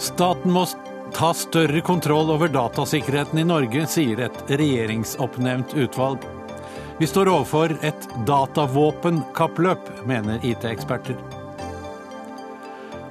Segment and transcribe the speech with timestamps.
[0.00, 0.64] Staten må
[1.12, 6.24] ta større kontroll over datasikkerheten i Norge, sier et regjeringsoppnevnt utvalg.
[7.00, 11.20] Vi står overfor et datavåpenkappløp, mener IT-eksperter.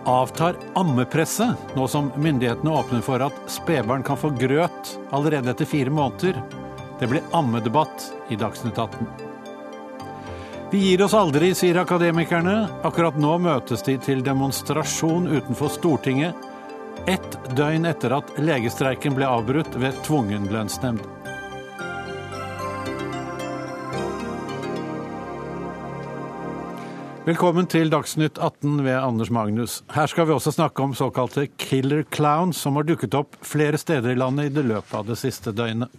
[0.10, 5.94] Avtar ammepresset nå som myndighetene åpner for at spedbarn kan få grøt allerede etter fire
[5.94, 6.42] måneder?
[6.98, 9.06] Det blir ammedebatt i Dagsnytt 18.
[10.72, 12.64] Vi gir oss aldri, sier akademikerne.
[12.86, 16.49] Akkurat nå møtes de til demonstrasjon utenfor Stortinget
[17.10, 21.02] ett døgn etter at legestreiken ble avbrutt ved tvungen lønnsnemnd.
[27.26, 29.80] Velkommen til Dagsnytt 18 ved Anders Magnus.
[29.94, 34.14] Her skal vi også snakke om såkalte killer clowns som har dukket opp flere steder
[34.14, 35.90] i landet i det løpet av det siste døgnet.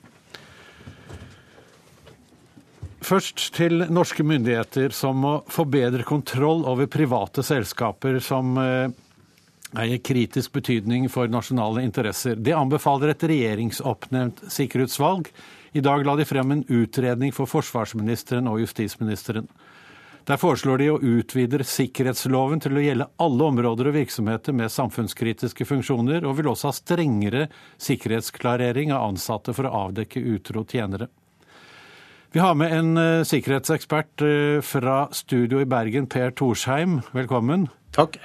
[3.02, 8.90] Først til norske myndigheter som må få bedre kontroll over private selskaper som eh,
[9.78, 12.36] eier kritisk betydning for nasjonale interesser.
[12.36, 15.30] Det anbefaler et regjeringsoppnevnt sikkerhetsvalg.
[15.72, 19.46] I dag la de frem en utredning for forsvarsministeren og justisministeren.
[20.28, 25.64] Der foreslår de å utvide sikkerhetsloven til å gjelde alle områder og virksomheter med samfunnskritiske
[25.66, 27.46] funksjoner, og vil også ha strengere
[27.80, 31.08] sikkerhetsklarering av ansatte for å avdekke utro tjenere.
[32.30, 37.00] Vi har med en uh, sikkerhetsekspert uh, fra studio i Bergen, Per Torsheim.
[37.16, 37.66] Velkommen.
[37.96, 38.20] Takk.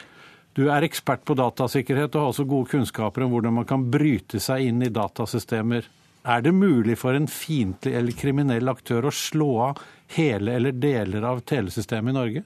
[0.55, 4.39] Du er ekspert på datasikkerhet og har også gode kunnskaper om hvordan man kan bryte
[4.39, 5.87] seg inn i datasystemer.
[6.25, 9.81] Er det mulig for en fiendtlig eller kriminell aktør å slå av
[10.15, 12.45] hele eller deler av telesystemet i Norge?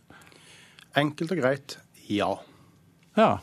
[0.97, 1.77] Enkelt og greit
[2.09, 2.33] ja.
[3.13, 3.37] Ja.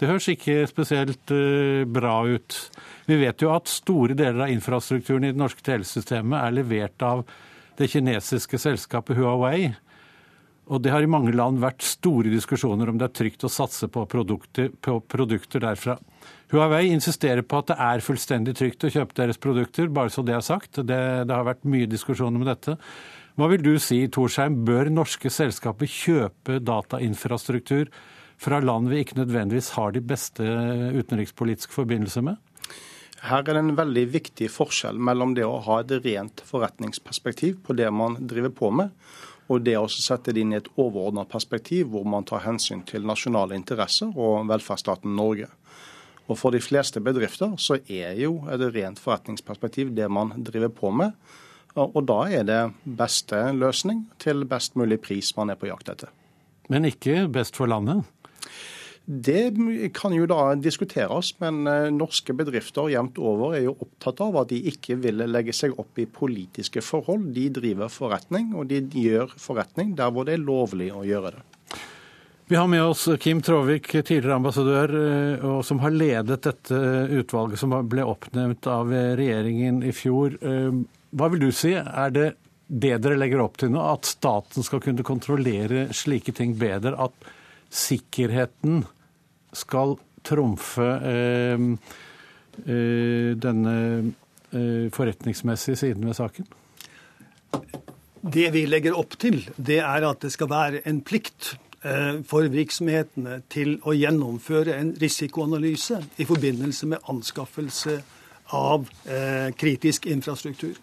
[0.00, 2.56] Det høres ikke spesielt uh, bra ut.
[3.08, 7.24] Vi vet jo at store deler av infrastrukturen i det norske telesystemet er levert av
[7.76, 9.74] det kinesiske selskapet Huawei.
[10.70, 13.88] Og det har i mange land vært store diskusjoner om det er trygt å satse
[13.90, 15.96] på produkter, på produkter derfra.
[16.52, 20.36] Huawei insisterer på at det er fullstendig trygt å kjøpe deres produkter, bare så det
[20.36, 20.82] er sagt.
[20.82, 22.76] Det, det har vært mye diskusjoner om dette.
[23.38, 27.88] Hva vil du si, Torsheim, bør norske selskaper kjøpe datainfrastruktur
[28.40, 30.44] fra land vi ikke nødvendigvis har de beste
[30.96, 32.38] utenrikspolitiske forbindelser med?
[33.20, 37.76] Her er det en veldig viktig forskjell mellom det å ha et rent forretningsperspektiv på
[37.76, 38.94] det man driver på med,
[39.50, 43.06] og det å sette det inn i et overordnet perspektiv hvor man tar hensyn til
[43.06, 45.50] nasjonale interesser og velferdsstaten Norge.
[46.30, 50.92] Og For de fleste bedrifter så er jo et rent forretningsperspektiv det man driver på
[50.94, 51.16] med.
[51.74, 56.14] Og da er det beste løsning til best mulig pris man er på jakt etter.
[56.70, 58.06] Men ikke best for landet?
[59.10, 64.36] Det kan jo da diskuteres, men eh, norske bedrifter jevnt over er jo opptatt av
[64.38, 67.32] at de ikke vil legge seg opp i politiske forhold.
[67.34, 71.42] De driver forretning, og de gjør forretning der hvor det er lovlig å gjøre det.
[72.50, 76.78] Vi har med oss Kim Tråvik, tidligere ambassadør, eh, og som har ledet dette
[77.18, 80.38] utvalget som ble oppnevnt av regjeringen i fjor.
[80.38, 80.70] Eh,
[81.10, 81.74] hva vil du si?
[81.74, 82.28] Er det
[82.70, 86.94] det dere legger opp til nå, at staten skal kunne kontrollere slike ting bedre?
[86.94, 87.30] At
[87.74, 88.84] sikkerheten
[89.56, 89.96] skal
[90.26, 91.66] trumfe eh,
[92.66, 93.76] eh, denne
[94.52, 96.46] eh, forretningsmessige siden ved saken?
[98.20, 102.48] Det vi legger opp til, det er at det skal være en plikt eh, for
[102.52, 107.96] virksomhetene til å gjennomføre en risikoanalyse i forbindelse med anskaffelse
[108.56, 110.76] av eh, kritisk infrastruktur.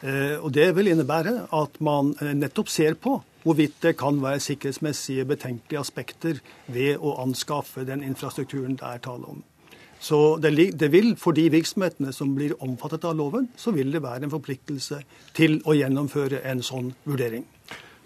[0.00, 5.24] Eh, og Det vil innebære at man nettopp ser på hvorvidt det kan være sikkerhetsmessige
[5.28, 9.42] betenkelige aspekter ved å anskaffe den infrastrukturen det er tale om.
[10.02, 14.26] Så det, vil, For de virksomhetene som blir omfattet av loven, så vil det være
[14.26, 14.98] en forpliktelse
[15.36, 17.44] til å gjennomføre en sånn vurdering.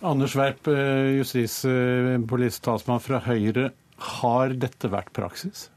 [0.04, 3.70] Anders Werp, eh, justispolitisk talsmann fra Høyre.
[3.96, 5.70] Har dette vært praksis?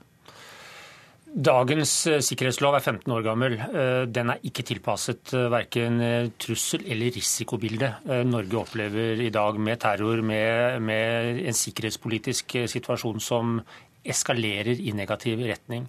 [1.29, 3.55] Dagens eh, sikkerhetslov er 15 år gammel.
[3.61, 6.01] Eh, den er ikke tilpasset eh, verken
[6.41, 7.91] trussel- eller risikobilde
[8.25, 13.59] Norge opplever i dag, med terror, med, med, en sikkerhetspolitisk situasjon som
[14.01, 15.85] eskalerer i negativ retning.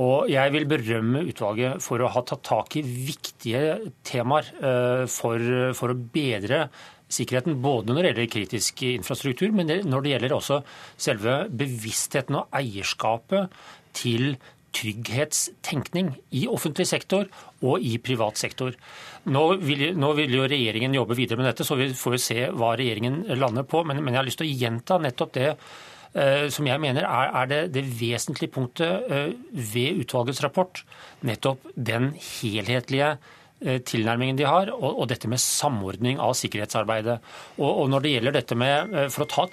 [0.00, 4.46] Og jeg vil berømme utvalget for å ha tatt tak i viktige temaer
[5.10, 5.42] for,
[5.74, 6.68] for å bedre
[7.10, 10.60] sikkerheten, både når det gjelder kritisk infrastruktur, men når det gjelder også
[10.94, 13.50] selve bevisstheten og eierskapet
[13.96, 14.34] til
[14.76, 17.26] trygghetstenkning i offentlig sektor
[17.66, 18.74] og i privat sektor.
[19.30, 22.40] Nå vil, nå vil, jo regjeringen jobbe videre med dette, så vi får jo se
[22.54, 23.82] hva regjeringen lander på.
[23.86, 27.34] Men, men jeg har lyst til å gjenta nettopp det eh, som jeg mener er,
[27.42, 30.84] er det, det, vesentlige punktet eh, ved utvalgets rapport.
[31.26, 37.20] Nettopp den helhetlige eh, tilnærmingen de har, og, og, dette med samordning av sikkerhetsarbeidet.
[37.58, 39.50] Og, og når det gjelder dette med, for å ta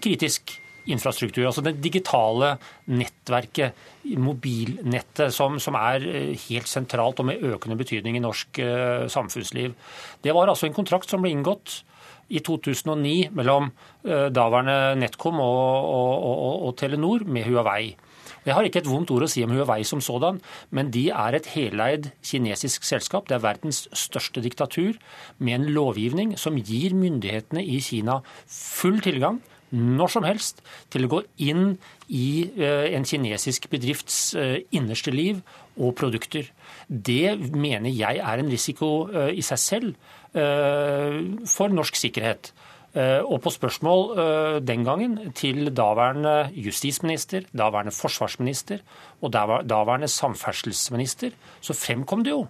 [0.00, 0.58] kritisk
[0.90, 1.46] infrastruktur.
[1.48, 2.54] Altså det digitale
[2.90, 3.78] nettverket,
[4.20, 6.04] mobilnettet, som, som, er
[6.48, 9.74] helt sentralt og med økende betydning i norsk uh, samfunnsliv.
[10.24, 11.80] Det var altså en kontrakt som ble inngått
[12.32, 17.94] i 2009 mellom uh, daværende NetCom og, og, og, og Telenor med Huawei.
[18.44, 20.36] Jeg har ikke et vondt ord å si om Huawei som sådan,
[20.68, 23.24] men de er et heleid kinesisk selskap.
[23.28, 24.98] Det er verdens største diktatur
[25.38, 29.40] med en lovgivning som gir myndighetene i Kina full tilgang
[29.74, 30.62] når som helst
[30.92, 31.74] til å gå inn
[32.08, 35.40] i eh, en kinesisk bedrifts eh, innerste liv
[35.74, 36.50] og produkter.
[36.88, 42.48] Det mener jeg er en risiko eh, i seg selv for norsk sikkerhet.
[43.30, 44.00] Og på spørsmål
[44.66, 48.82] den gangen til daværende justisminister, daværende forsvarsminister
[49.22, 52.40] og daværende samferdselsminister, så fremkom det jo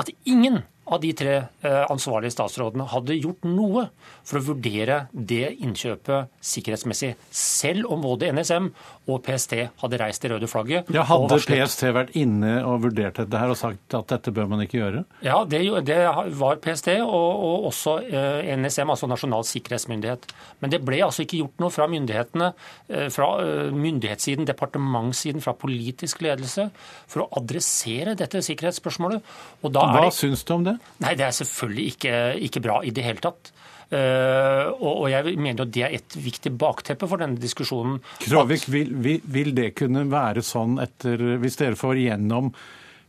[0.00, 3.88] at ingen av de tre eh, ansvarlige statsrådene hadde gjort noe
[4.26, 8.70] for å vurdere det innkjøpet sikkerhetsmessig, selv om både NSM
[9.08, 10.90] og PST hadde reist det røde flagget.
[10.94, 14.64] Ja, Hadde PST vært inne og vurdert dette her og sagt at dette bør man
[14.64, 15.04] ikke gjøre?
[15.24, 15.98] Ja, det, det
[16.40, 20.28] var PST og, og, også eh, NSM, altså Nasjonal sikkerhetsmyndighet.
[20.62, 22.50] Men det ble altså ikke gjort noe fra myndighetene,
[22.92, 23.30] eh, fra
[23.74, 26.68] myndighetssiden, departementssiden, fra politisk ledelse,
[27.08, 29.24] for å adressere dette sikkerhetsspørsmålet.
[29.64, 30.12] Hva det...
[30.16, 30.77] syns du om det?
[31.04, 32.14] Nei, det er selvfølgelig ikke,
[32.48, 33.52] ikke bra i det hele tatt.
[33.88, 38.02] Uh, og jeg mener at det er et viktig bakteppe for denne diskusjonen.
[38.20, 42.52] Kravik, vil, vil, vil, det kunne være sånn etter, hvis dere får igjennom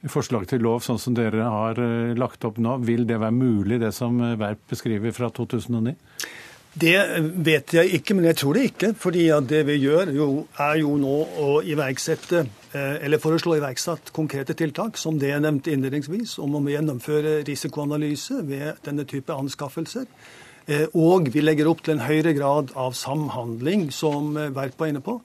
[0.07, 3.81] forslag til lov sånn som dere har uh, lagt opp nå, vil det være mulig,
[3.83, 5.97] det som Werp beskriver fra 2009?
[6.79, 6.95] Det
[7.43, 8.93] vet jeg ikke, men jeg tror det ikke.
[8.93, 10.27] fordi det vi gjør, jo,
[10.57, 15.71] er jo nå å iverksette, eh, eller foreslå iverksatt konkrete tiltak, som det jeg nevnte
[15.73, 20.05] innledningsvis, om å gjennomføre risikoanalyse ved denne type anskaffelser.
[20.69, 25.05] Eh, og vi legger opp til en høyere grad av samhandling, som verpa var inne
[25.05, 25.19] på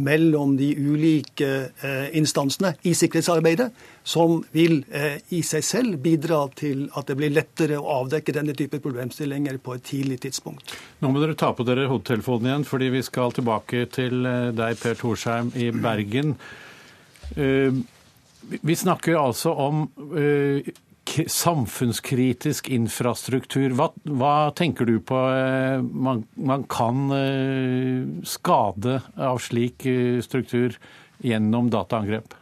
[0.00, 1.48] mellom de ulike
[1.84, 3.68] eh, instansene i sikkerhetsarbeidet,
[4.02, 8.56] som vil eh, i seg selv bidra til at det blir lettere å avdekke denne
[8.56, 10.74] type problemstillinger på et tidlig tidspunkt.
[11.00, 14.80] Nå må dere ta på dere hodetelefonen igjen, fordi vi skal tilbake til eh, deg,
[14.80, 16.36] Per Torsheim i Bergen.
[17.34, 19.84] Vi snakker altså om
[21.26, 23.74] samfunnskritisk infrastruktur.
[23.76, 30.78] Hva, hva, tenker du på eh, man, man kan eh, skade av slik eh, struktur
[31.24, 32.36] gjennom dataangrep?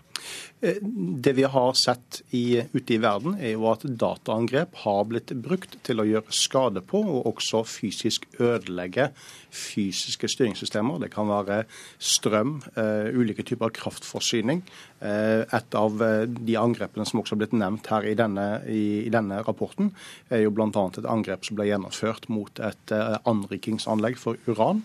[0.60, 5.30] Eh, det vi har sett i, ute i verden, er jo at dataangrep har blitt
[5.38, 9.12] brukt til å gjøre skade på, og også fysisk ødelegge
[9.54, 10.98] fysiske styringssystemer.
[11.02, 11.62] Det kan være
[11.98, 14.60] strøm, uh, ulike typer kraftforsyning.
[15.00, 19.12] Uh, et av de angrepene som også har blitt nevnt her i denne, i, i
[19.14, 19.92] denne rapporten,
[20.28, 20.68] er jo bl.a.
[20.68, 24.84] et angrep som ble gjennomført mot et uh, anrikingsanlegg for uran.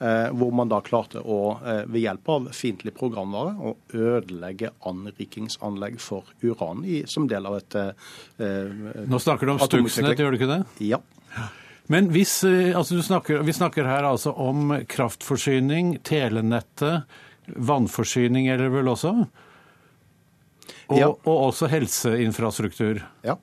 [0.00, 5.98] Eh, hvor man da klarte å, eh, ved hjelp av fiendtlig programvare, å ødelegge anrikingsanlegg
[6.00, 8.78] for uran i, som del av et eh,
[9.12, 10.62] Nå snakker du om Stuxnet, gjør du ikke det?
[10.88, 11.02] Ja.
[11.92, 17.04] Men hvis, altså snakker, Vi snakker her altså om kraftforsyning, telenettet,
[17.52, 19.14] vannforsyning eller vel også?
[20.88, 21.12] Og, ja.
[21.12, 23.04] og også helseinfrastruktur.
[23.26, 23.36] Ja.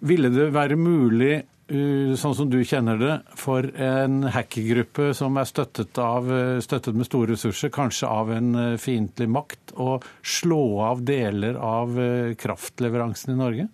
[0.00, 5.96] Ville det være mulig sånn som du kjenner det, for en hackergruppe som er støttet,
[5.96, 6.28] av,
[6.60, 11.96] støttet med store ressurser, kanskje av en eh, fiendtlig makt, å slå av deler av
[11.96, 13.68] eh, kraftleveransen i Norge?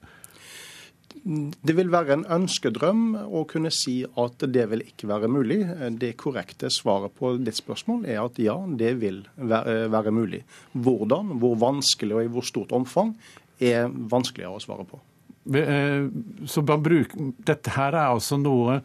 [1.20, 5.58] Det vil være en ønskedrøm å kunne si at det vil ikke være mulig.
[6.00, 10.44] Det korrekte svaret på ditt spørsmål er at ja, det vil være mulig.
[10.72, 13.12] Hvordan, hvor vanskelig og i hvor stort omfang
[13.60, 15.02] er vanskeligere å svare på.
[15.54, 16.08] Eh,
[16.46, 18.80] så bruker, dette her er altså noe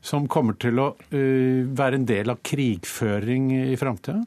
[0.00, 4.22] som kommer til å uh, være en del av krigføring i framtida?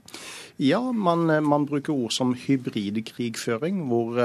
[0.62, 4.20] Ja, man, man, bruker ord som hybridkrigføring, hvor,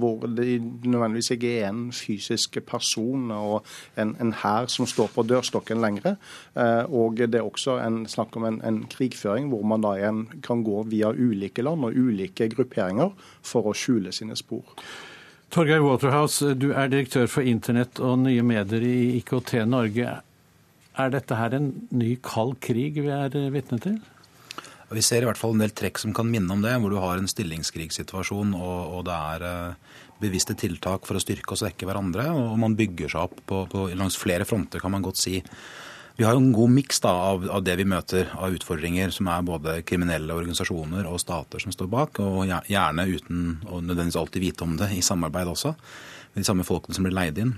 [0.00, 3.68] hvor, det nødvendigvis ikke er en fysisk person og
[4.00, 6.16] en, en hær som står på dørstokken lenger.
[6.90, 10.64] Og det er også en, snakk om en, en, krigføring hvor man da igjen kan
[10.66, 13.14] gå via ulike land og ulike grupperinger
[13.46, 14.74] for å skjule sine spor.
[15.50, 20.12] Torgeir Waterhouse, du er direktør for internett og nye medier i IKT Norge.
[20.94, 23.96] Er dette her en ny kald krig vi er vitne til?
[24.94, 27.00] Vi ser i hvert fall en del trekk som kan minne om det, hvor du
[27.02, 31.86] har en stillingskrigssituasjon og, og det er eh, bevisste tiltak for å styrke og svekke
[31.88, 32.28] hverandre.
[32.30, 35.40] Og man bygger seg opp på, på, langs flere fronter, kan man godt si.
[36.20, 39.44] Vi har jo en god miks av, av, det vi møter av utfordringer, som er
[39.46, 44.66] både kriminelle organisasjoner og stater som står bak, og gjerne uten å nødvendigvis alltid vite
[44.66, 47.54] om det, i samarbeid også med de samme folkene som blir leid inn.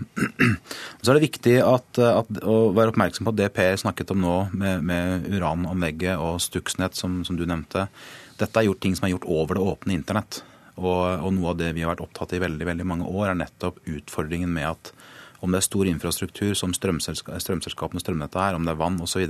[1.02, 4.36] Så er det viktig at, at, å være oppmerksom på det Per snakket om nå,
[4.54, 7.88] med, med urananlegget og Stuxnet, som, som, du nevnte.
[8.38, 10.44] Dette er gjort ting som er gjort over det åpne internett.
[10.78, 13.42] Og, og, noe av det vi har vært opptatt i veldig, veldig mange år, er
[13.42, 14.94] nettopp utfordringen med at
[15.42, 19.26] om det er stor infrastruktur som strømselskapene og strømnettet er, om det er vann osv.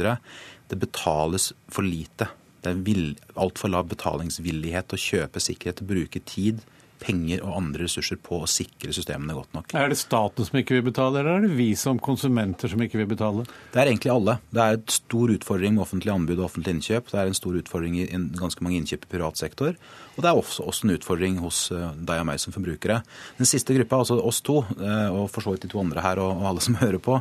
[0.69, 2.29] Det betales for lite.
[2.63, 6.61] Det er altfor lav betalingsvillighet til å kjøpe sikkerhet, å bruke tid
[7.03, 9.75] penger og andre ressurser på å sikre systemene godt nok.
[9.79, 13.01] Er det staten som ikke vil betale, eller er det vi som konsumenter som ikke
[13.01, 13.47] vil betale?
[13.75, 14.37] Det er egentlig alle.
[14.55, 17.11] Det er en stor utfordring med offentlig anbud og offentlig innkjøp.
[17.11, 18.07] Det er en stor utfordring i
[18.39, 19.75] ganske mange innkjøp i privat sektor.
[20.15, 23.01] Og det er også, også en utfordring hos eh, deg og meg som forbrukere.
[23.39, 26.23] Den siste gruppa, altså oss to, eh, og for så vidt de to andre her
[26.23, 27.19] og alle som hører på,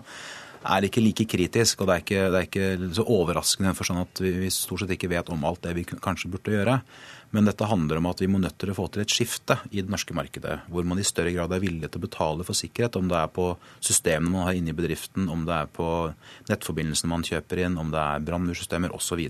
[0.62, 4.04] er ikke like kritisk, og det er ikke, det er ikke så overraskende for sånn
[4.04, 6.76] at vi, vi stort sett ikke vet om alt det vi kanskje burde gjøre.
[7.32, 9.80] Men dette handler om at vi må nødt til å få til et skifte i
[9.80, 12.98] det norske markedet, hvor man i større grad er villig til å betale for sikkerhet,
[13.00, 13.46] om det er på
[13.80, 15.88] systemene man har inne i bedriften, om det er på
[16.50, 19.22] nettforbindelsene man kjøper inn, om det er brannmursystemer osv.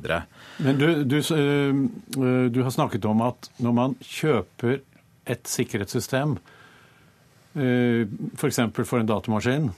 [0.65, 4.81] Men du, du, øh, du har snakket om at når man kjøper
[5.29, 6.39] et sikkerhetssystem,
[7.53, 8.59] f.eks.
[8.73, 9.69] For, for en datamaskin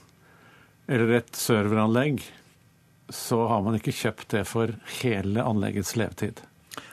[0.88, 2.22] eller et serveranlegg,
[3.12, 6.40] så har man ikke kjøpt det for hele anleggets levetid.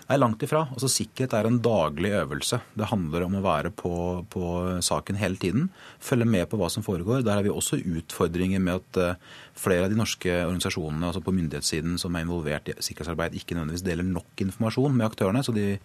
[0.10, 0.66] Nei, langt ifra.
[0.74, 2.60] Altså, sikkerhet er en daglig øvelse.
[2.78, 3.94] Det handler om å være på,
[4.34, 4.46] på,
[4.84, 5.70] saken hele tiden.
[6.04, 7.24] Følge med på hva som foregår.
[7.26, 11.36] Der har vi også utfordringer med at uh, flere av de norske organisasjonene altså på
[11.38, 15.78] myndighetssiden som er involvert i sikkerhetsarbeid, ikke nødvendigvis deler nok informasjon med aktørene, så de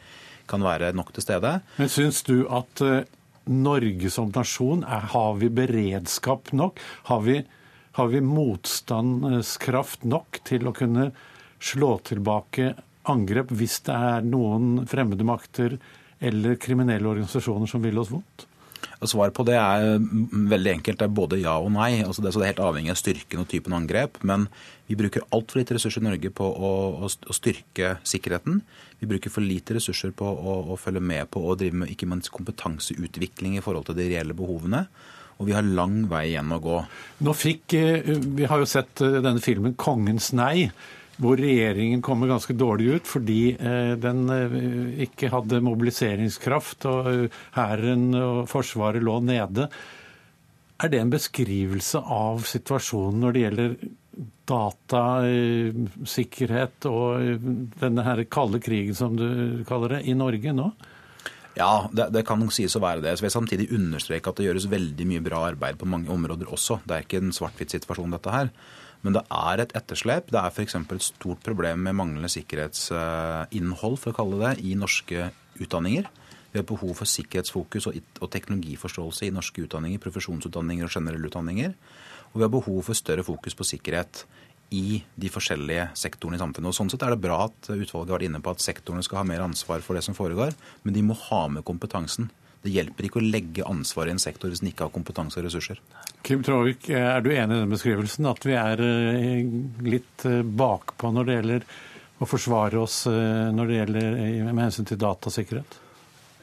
[0.51, 1.53] kan være nok til stede.
[1.77, 3.05] Men syns du at uh,
[3.47, 6.83] Norge som nasjon, er, har vi beredskap nok?
[7.13, 7.39] Har vi,
[7.95, 11.13] har vi motstandskraft nok til å kunne
[11.63, 12.73] slå tilbake
[13.13, 15.79] angrep hvis det er noen fremmede makter
[16.21, 18.47] eller kriminelle organisasjoner som vil oss vondt?
[19.05, 20.99] Svaret på det er veldig enkelt.
[20.99, 22.01] Det er både ja og nei.
[22.01, 24.17] Altså det, er helt avhengig av styrken og typen angrep.
[24.27, 24.47] Men
[24.89, 26.71] vi bruker altfor lite ressurser i Norge på å,
[27.05, 28.63] å, styrke sikkerheten.
[29.03, 32.09] Vi bruker for lite ressurser på å, å følge med på og drive med ikke
[32.09, 34.87] minst kompetanseutvikling i forhold til de reelle behovene.
[35.37, 36.79] Og vi har lang vei igjen å gå.
[37.27, 40.71] Nå fikk, eh, Vi har jo sett eh, denne filmen 'Kongens nei'
[41.23, 44.57] hvor regjeringen kommer ganske dårlig ut fordi eh, den eh,
[45.07, 49.65] ikke hadde mobiliseringskraft, og eh, hæren og Forsvaret lå nede.
[50.77, 53.71] Er det en beskrivelse av situasjonen når det gjelder
[54.47, 57.09] datasikkerhet og
[57.81, 60.73] denne her kalde krigen, som du kaller det, i Norge nå?
[61.57, 63.17] Ja, det, det, kan nok sies å være det.
[63.17, 66.47] Så vil jeg samtidig understreke at det gjøres veldig mye bra arbeid på mange områder
[66.53, 66.85] også.
[66.85, 68.53] Det er ikke en svart-hvitt situasjon, dette her.
[69.07, 70.33] Men det er et etterslep.
[70.35, 70.75] Det er f.eks.
[70.83, 75.29] et stort problem med manglende sikkerhetsinnhold, for å kalle det, i norske
[75.63, 76.09] utdanninger.
[76.51, 81.77] Vi har behov for sikkerhetsfokus og teknologiforståelse i norske utdanninger, profesjonsutdanninger og generelle utdanninger.
[82.33, 84.25] Og vi har behov for større fokus på sikkerhet
[84.75, 86.73] i de forskjellige sektorene i samfunnet.
[86.73, 89.21] Og Sånn sett er det bra at utvalget har vært inne på at sektorene skal
[89.21, 92.27] ha mer ansvar for det som foregår, men de må ha med kompetansen.
[92.67, 95.47] Det hjelper ikke å legge ansvar i en sektor hvis den ikke har kompetanse og
[95.47, 95.79] ressurser.
[96.27, 99.45] Kim Tråvik, er du enig i den beskrivelsen, at vi er eh,
[99.87, 101.67] litt eh, bakpå når det gjelder
[102.19, 104.17] å forsvare oss eh, når det gjelder
[104.49, 105.83] med hensyn til datasikkerhet?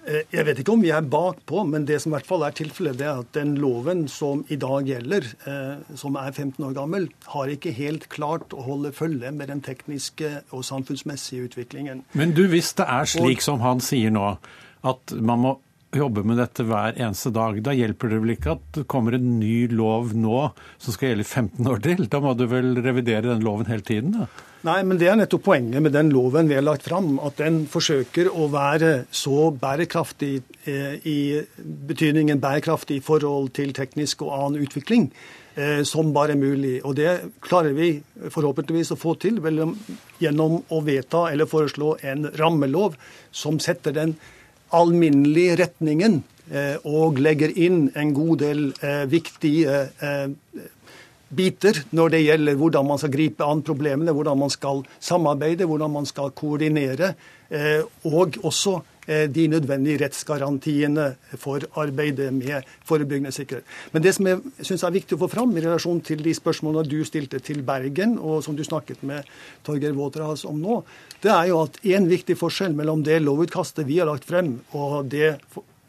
[0.03, 2.97] Jeg vet ikke om vi er bakpå, men det som i hvert fall er tilfellet,
[2.99, 5.29] det er at den loven som i dag gjelder,
[5.95, 10.33] som er 15 år gammel, har ikke helt klart å holde følge med den tekniske
[10.51, 12.03] og samfunnsmessige utviklingen.
[12.19, 14.33] Men du, hvis det er slik som han sier nå,
[14.83, 15.55] at man må
[15.99, 17.59] jobber med dette hver eneste dag.
[17.65, 20.39] Da hjelper det vel ikke at det kommer en ny lov nå
[20.81, 22.07] som skal gjelde 15 år til?
[22.09, 24.17] Da må du vel revidere den loven hele tiden?
[24.17, 24.27] da?
[24.63, 27.17] Nei, men det er nettopp poenget med den loven vi har lagt fram.
[27.19, 31.17] At den forsøker å være så bærekraftig eh, i
[31.59, 35.09] betydningen bærekraftig i forhold til teknisk og annen utvikling
[35.59, 36.77] eh, som bare mulig.
[36.87, 37.11] Og det
[37.43, 39.41] klarer vi forhåpentligvis å få til
[40.23, 42.95] gjennom å vedta eller foreslå en rammelov
[43.35, 44.15] som setter den
[44.73, 50.63] alminnelige retningen eh, og legger inn en god del eh, viktige eh,
[51.33, 55.93] biter når det gjelder hvordan man skal gripe an problemene, hvordan man skal samarbeide, hvordan
[55.93, 57.15] man skal koordinere,
[58.05, 58.75] og også
[59.07, 63.65] de nødvendige rettsgarantiene for arbeidet med forebyggende sikkerhet.
[63.91, 66.87] Men det som jeg syns er viktig å få fram i relasjon til de spørsmålene
[66.87, 69.27] du stilte til Bergen, og som du snakket med
[69.67, 70.79] Torgeir Waterhouse om nå,
[71.23, 75.09] det er jo at en viktig forskjell mellom det lovutkastet vi har lagt frem, og
[75.11, 75.35] det,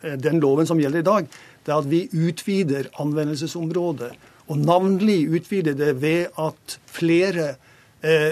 [0.02, 1.28] eh, den loven som gjelder i dag,
[1.64, 4.10] det er at vi utvider anvendelsesområdet.
[4.50, 7.54] Og navnlig utvider det ved at flere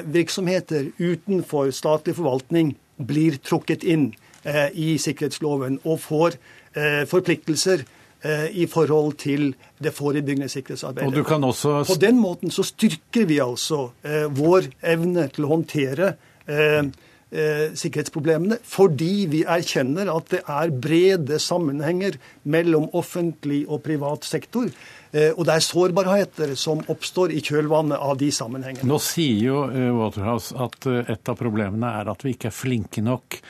[0.04, 4.10] virksomheter utenfor statlig forvaltning blir trukket inn
[4.75, 6.37] i sikkerhetsloven og får
[7.06, 7.84] forpliktelser
[8.54, 11.26] i forhold til det forebyggende sikkerhetsarbeidet.
[11.42, 11.75] Også...
[11.87, 13.84] På den måten så styrker vi altså
[14.34, 16.12] vår evne til å håndtere
[17.32, 24.68] eh, sikkerhetsproblemene, fordi vi erkjenner at det er brede sammenhenger mellom offentlig og privat sektor.
[25.12, 28.88] Eh, og det er sårbarheter som oppstår i kjølvannet av de sammenhengene.
[28.88, 32.56] Nå sier jo eh, Waterhouse at eh, et av problemene er at vi ikke er
[32.56, 33.40] flinke nok.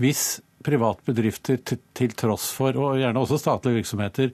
[0.00, 4.30] Hvis privatbedrifter til, til tross for, og gjerne også statlige virksomheter,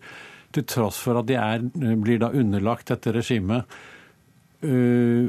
[0.54, 1.64] til tross for at de er,
[2.00, 3.78] blir da underlagt dette regimet,
[4.64, 5.28] uh,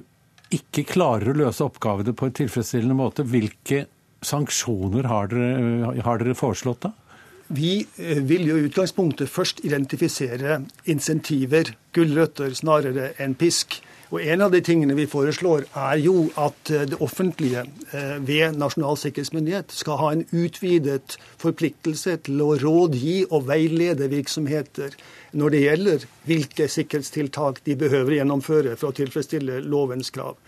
[0.50, 3.86] ikke klarer å løse oppgavene på en tilfredsstillende måte, hvilke
[4.26, 6.94] sanksjoner har dere, har dere foreslått da?
[7.50, 10.60] Vi eh, vil jo i utgangspunktet først identifisere
[10.90, 13.80] insentiver, gulrøtter, snarere enn pisk.
[14.10, 17.62] Og En av de tingene vi foreslår, er jo at eh, det offentlige
[17.94, 24.98] eh, ved Nasjonal sikkerhetsmyndighet skal ha en utvidet forpliktelse til å rådgi og veilede virksomheter
[25.38, 30.40] når det gjelder hvilke sikkerhetstiltak de behøver gjennomføre for å tilfredsstille lovens krav.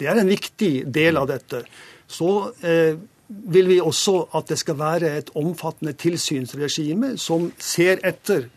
[0.00, 1.66] Det er en viktig del av dette.
[2.08, 2.30] Så
[2.64, 2.96] eh,
[3.28, 8.48] vil vi også at det skal være et omfattende tilsynsregime som ser etter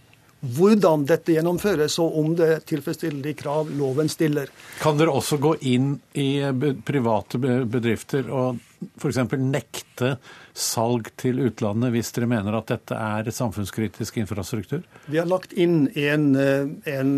[0.44, 4.52] hvordan dette gjennomføres, og om det tilfredsstiller de krav loven stiller.
[4.82, 6.44] Kan dere også gå inn i
[6.84, 8.60] private bedrifter og
[9.00, 9.22] f.eks.
[9.40, 10.18] nekte
[10.54, 14.84] salg til utlandet hvis dere mener at dette er samfunnskritisk infrastruktur?
[15.08, 17.16] Vi har lagt inn en, en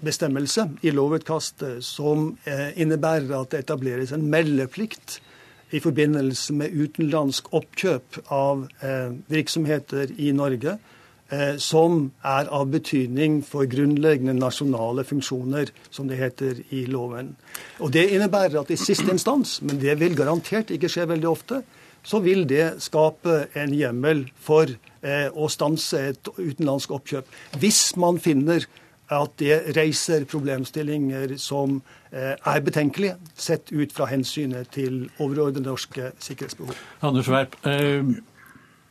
[0.00, 5.20] bestemmelse i lovutkastet som eh, innebærer at det etableres en meldeplikt
[5.74, 10.92] i forbindelse med utenlandsk oppkjøp av eh, virksomheter i Norge Eh,
[11.58, 17.32] som er av betydning for grunnleggende nasjonale funksjoner, som det heter i loven.
[17.82, 21.62] Og Det innebærer at i siste instans, men det vil garantert ikke skje veldig ofte,
[22.06, 27.26] så vil det skape en hjemmel for eh, å stanse et utenlandsk oppkjøp.
[27.58, 28.66] Hvis man finner
[29.10, 31.80] at det reiser problemstillinger som
[32.10, 36.78] eh, er betenkelige, sett ut fra hensynet til overordnede norske sikkerhetsbehov.
[37.06, 37.58] Anders Werp,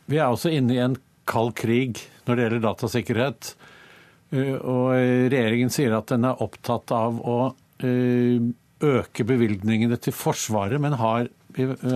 [0.06, 0.96] vi er også inne i en
[1.28, 3.50] kald krig når det gjelder datasikkerhet.
[4.34, 4.94] Eh, og
[5.32, 7.40] regjeringen sier at den er opptatt av å
[7.86, 8.38] eh,
[8.86, 11.30] øke bevilgningene til Forsvaret, men har,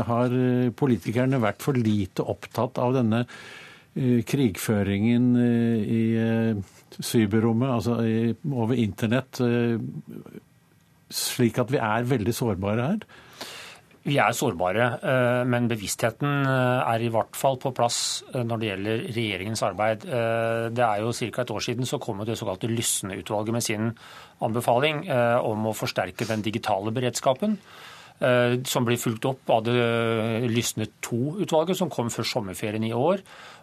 [0.09, 0.37] har
[0.79, 6.05] politikerne vært for lite opptatt av denne eh, krigføringen i
[7.01, 7.99] cyberrommet, altså
[8.51, 9.39] over internett,
[11.11, 13.05] slik at vi er veldig sårbare her?
[14.01, 18.63] Vi er sårbare, eh, men bevisstheten eh, er i hvert fall på plass eh, når
[18.63, 20.07] det gjelder regjeringens arbeid.
[20.73, 21.43] Det er jo Ca.
[21.45, 23.93] et år siden så kom det såkalte Lysne-utvalget med sin
[24.41, 25.05] anbefaling
[25.45, 27.59] om å forsterke den digitale beredskapen.
[28.69, 29.75] Som blir fulgt opp av det
[30.49, 33.21] Lysne 2-utvalget, som kom før sommerferien i år,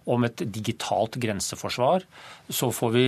[0.10, 2.06] om et digitalt grenseforsvar.
[2.50, 3.06] Så får vi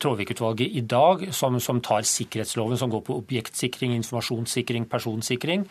[0.00, 5.68] Tråvik-utvalget i dag, som, som tar sikkerhetsloven, som går på objektsikring, informasjonssikring, personsikring.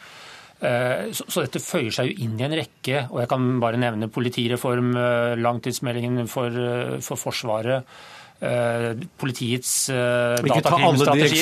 [0.64, 4.08] Eh, så dette føyer seg jo inn i en rekke, og jeg kan bare nevne
[4.12, 7.84] politireform, eh, langtidsmeldingen for, eh, for Forsvaret,
[9.18, 11.40] politiets datakrimstrategi.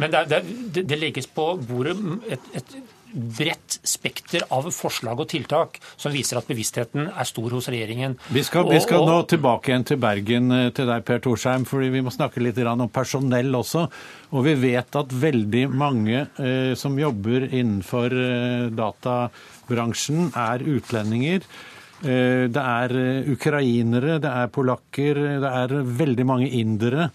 [0.00, 0.40] Men det,
[0.72, 1.92] det, det, legges på bordet
[2.32, 2.72] et, et
[3.16, 8.18] bredt spekter av forslag og tiltak som viser at bevisstheten er stor hos regjeringen.
[8.32, 11.90] Vi skal, vi skal nå tilbake igjen til Bergen eh, til deg, Per Torsheim, fordi
[11.94, 13.86] vi må snakke litt om personell også.
[14.36, 21.46] Og vi vet at veldig mange eh, som jobber innenfor eh, databransjen, er utlendinger.
[22.04, 27.10] Eh, det er eh, ukrainere, det er polakker, det er veldig mange indere.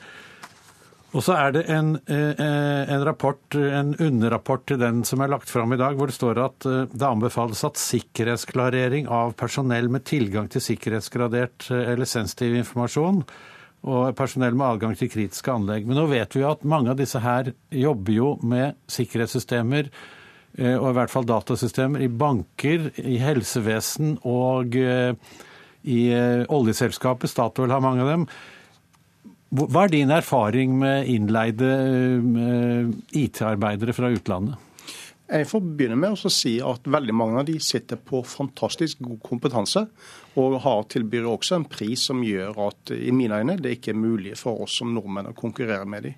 [1.11, 2.41] Og så er det en, eh,
[2.87, 6.39] en, rapport, en underrapport til den som er lagt fram i dag, hvor det står
[6.39, 12.55] at eh, det anbefales at sikkerhetsklarering av personell med tilgang til sikkerhetsgradert eh, eller sensitiv
[12.61, 13.25] informasjon
[13.91, 15.89] og personell med adgang til kritiske anlegg.
[15.89, 19.89] Men nå vet vi jo at mange av disse her jobber jo med sikkerhetssystemer,
[20.61, 25.99] og i hvert fall datasystemer, i banker, i helsevesen og i
[26.45, 27.31] oljeselskapet.
[27.31, 28.27] Statoil har mange av dem.
[29.51, 34.55] Hva er din erfaring med innleide eh, IT-arbeidere fra utlandet?
[35.31, 39.19] Jeg får begynne med å si at veldig mange av de sitter på fantastisk god
[39.23, 39.83] kompetanse,
[40.39, 43.99] og har tilbyr også en pris som gjør at i mine øyne det ikke er
[43.99, 46.17] mulig for oss som nordmenn å konkurrere med dem.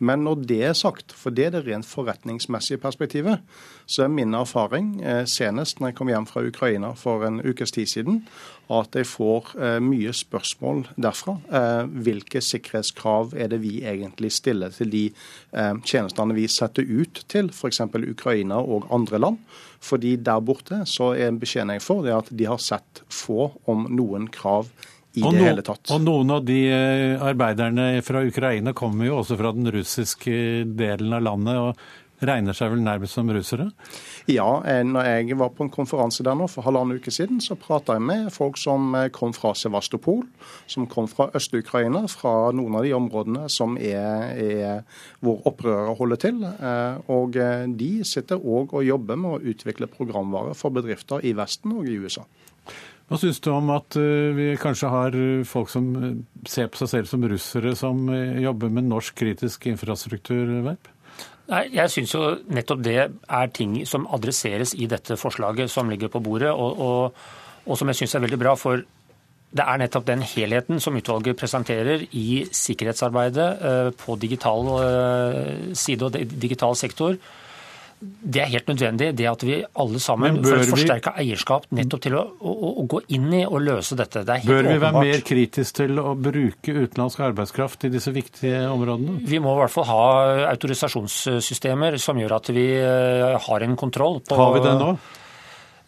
[0.00, 3.42] Men når det er sagt, for det er det rent forretningsmessige perspektivet,
[3.84, 7.74] så er min erfaring, eh, senest når jeg kom hjem fra Ukraina for en ukes
[7.76, 8.22] tid siden,
[8.70, 11.36] at jeg får eh, mye spørsmål derfra.
[11.52, 15.04] Eh, hvilke sikkerhetskrav er det vi egentlig stiller til de
[15.84, 17.82] tjenestene vi setter ut til f.eks.
[18.08, 19.38] Ukraina og andre land?
[19.80, 23.84] Fordi der borte så er beskjeden jeg får, det at de har sett få, om
[23.90, 24.70] noen, krav
[25.18, 25.90] i og det no, hele tatt.
[25.94, 30.36] Og noen av de eh, arbeiderne fra Ukraina kommer jo også fra den russiske
[30.78, 31.58] delen av landet.
[31.58, 33.70] og regner seg vel nærmest som russere?
[34.28, 37.56] Ja, eh, når jeg var på en konferanse der nå for halvannen uke siden, så
[37.56, 40.26] prata jeg med folk som eh, kom fra Sevastopol,
[40.70, 46.20] som kom fra Øst-Ukraina, fra noen av de områdene som er, er hvor opprøret holder
[46.20, 46.44] til.
[47.10, 47.36] Og
[47.80, 51.96] de sitter òg og jobber med å utvikle programvare for bedrifter i Vesten og i
[52.04, 52.26] USA.
[53.10, 56.12] Hva syns du om at eh, vi kanskje har eh, folk som eh,
[56.46, 58.04] ser på seg selv som russere, som
[58.38, 60.92] jobber med norsk kritisk infrastruktur, Verp?
[61.50, 62.22] Nei, Jeg syns jo
[62.54, 67.26] nettopp det er ting som adresseres i dette forslaget som ligger på bordet, og, og,
[67.66, 68.54] og som jeg syns er veldig bra.
[68.54, 68.86] For
[69.58, 74.70] det er nettopp den helheten som utvalget presenterer i sikkerhetsarbeidet på digital
[75.74, 77.18] side og digital sektor,
[78.00, 82.14] det er helt nødvendig, det at vi alle sammen får et forsterka eierskap nettopp til
[82.16, 84.22] å, å, å, gå inn i og løse dette.
[84.24, 89.18] Det bør vi være mer kritiske til å bruke utenlandsk arbeidskraft i disse viktige områdene?
[89.28, 90.04] Vi må i hvert fall ha
[90.48, 94.22] autorisasjonssystemer som gjør at vi eh, har en kontroll.
[94.24, 94.94] På, har vi det nå?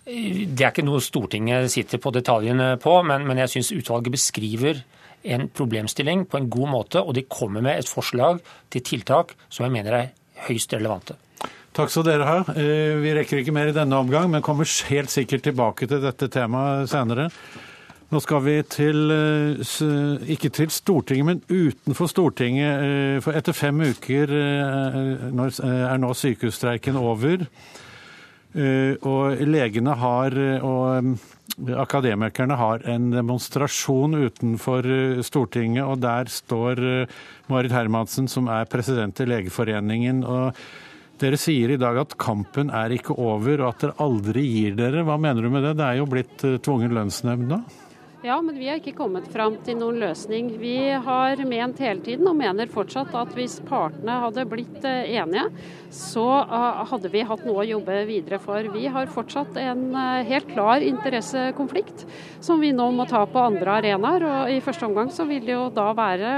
[0.05, 4.85] Det er ikke noe Stortinget sitter på detaljene på, men, men jeg syns utvalget beskriver
[5.23, 8.43] en problemstilling på en god måte, og de kommer med et forslag
[8.75, 10.11] til tiltak som jeg mener er
[10.49, 11.17] høyst relevante.
[11.73, 12.41] Takk skal dere ha.
[12.53, 16.29] Eh, vi rekker ikke mer i denne omgang, men kommer helt sikkert tilbake til dette
[16.29, 17.31] temaet senere.
[18.13, 22.83] Nå skal vi til, eh, ikke til Stortinget, men utenfor Stortinget.
[22.85, 27.47] Eh, for etter fem uker er nå sykehusstreiken over.
[28.55, 30.31] Og legene har,
[30.61, 31.17] og
[31.73, 37.09] akademikerne har en demonstrasjon utenfor Stortinget, og der står
[37.49, 40.23] Marit Hermansen, som er president i Legeforeningen.
[40.23, 40.55] og
[41.23, 45.05] dere sier i dag at kampen er ikke over, og at dere aldri gir dere.
[45.07, 45.77] Hva mener du med det?
[45.79, 47.63] Det er jo blitt eh, tvungen lønnsnemnd nå?
[48.23, 50.53] Ja, men vi har ikke kommet fram til noen løsning.
[50.63, 55.49] Vi har ment hele tiden, og mener fortsatt, at hvis partene hadde blitt eh, enige,
[55.91, 58.69] så eh, hadde vi hatt noe å jobbe videre for.
[58.77, 62.07] Vi har fortsatt en eh, helt klar interessekonflikt
[62.39, 64.29] som vi nå må ta på andre arenaer.
[64.29, 66.33] Og i første omgang så vil det jo da være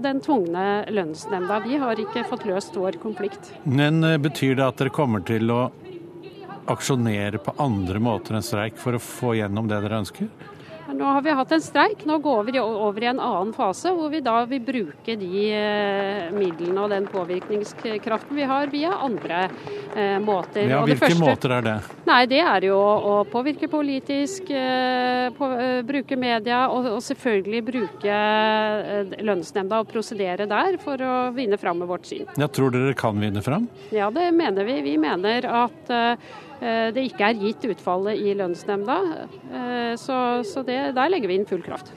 [0.00, 1.60] den tvungne lønnsnemnda.
[1.68, 3.52] Vi har ikke fått løst vår konflikt.
[3.68, 5.66] Men betyr det at dere kommer til å
[6.72, 10.54] aksjonere på andre måter enn streik for å få gjennom det dere ønsker?
[10.94, 14.10] Nå har vi hatt en streik, nå går vi over i en annen fase hvor
[14.12, 19.40] vi da vil bruke de eh, midlene og den påvirkningskraften vi har via andre
[19.96, 20.68] eh, måter.
[20.70, 21.76] Ja, Hvilke første, måter er det?
[22.06, 25.50] Nei, Det er jo å påvirke politisk, eh, på,
[25.90, 28.22] bruke media og, og selvfølgelig bruke
[29.26, 32.26] lønnsnemnda og prosedere der for å vinne fram med vårt syn.
[32.38, 33.66] Ja, Tror dere kan vinne fram?
[33.94, 34.78] Ja, det mener vi.
[34.86, 35.90] Vi mener at
[36.60, 38.96] det ikke er gitt utfallet i lønnsnemnda.
[39.52, 41.90] Eh, så, så det, der legger vi inn full kraft.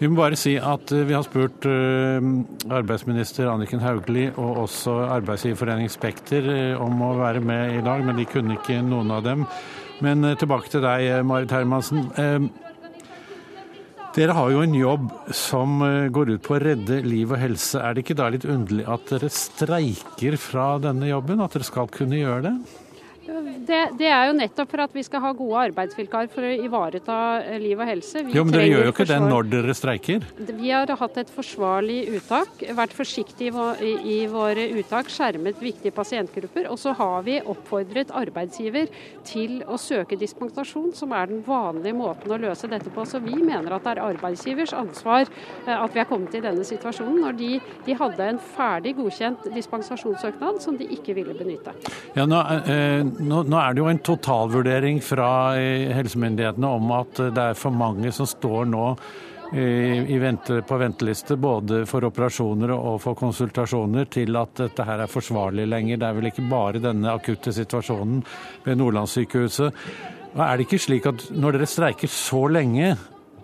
[0.00, 5.92] Vi må bare si at eh, vi har spurt arbeidsminister Anniken Hauglie og også Arbeidsgiverforeningen
[5.92, 6.48] Spekter
[6.80, 9.44] om å være med i dag, men de kunne ikke noen av dem.
[10.04, 12.10] Men tilbake til deg, Marit Hermansen.
[14.16, 15.80] Dere har jo en jobb som
[16.12, 17.80] går ut på å redde liv og helse.
[17.80, 21.40] Er det ikke da litt underlig at dere streiker fra denne jobben?
[21.44, 22.54] At dere skal kunne gjøre det?
[23.66, 27.16] Det, det, er jo nettopp for at vi skal ha gode arbeidsvilkår for å ivareta
[27.42, 28.22] eh, liv og helse.
[28.26, 30.26] Vi jo, Men dere gjør jo ikke det når dere streiker?
[30.46, 36.70] Vi har hatt et forsvarlig uttak, vært forsiktige i, i våre uttak, skjermet viktige pasientgrupper.
[36.72, 38.88] Og så har vi oppfordret arbeidsgiver
[39.26, 43.04] til å søke dispensasjon, som er den vanlige måten å løse dette på.
[43.08, 46.64] Så vi mener at det er arbeidsgivers ansvar eh, at vi er kommet i denne
[46.66, 47.52] situasjonen, når de,
[47.86, 51.74] de hadde en ferdig godkjent dispensasjonssøknad som de ikke ville benytte.
[52.16, 57.22] Ja, nå, eh, nå, nå er det jo en totalvurdering fra eh, helsemyndighetene om at
[57.34, 58.90] det er for mange som står nå
[59.46, 65.12] i vente, på venteliste både for operasjoner og for konsultasjoner til at dette her er
[65.12, 66.00] forsvarlig lenger.
[66.02, 68.24] Det er vel ikke bare denne akutte situasjonen
[68.64, 69.78] ved Nordlandssykehuset.
[70.34, 72.90] Er det ikke slik at når dere streiker så lenge,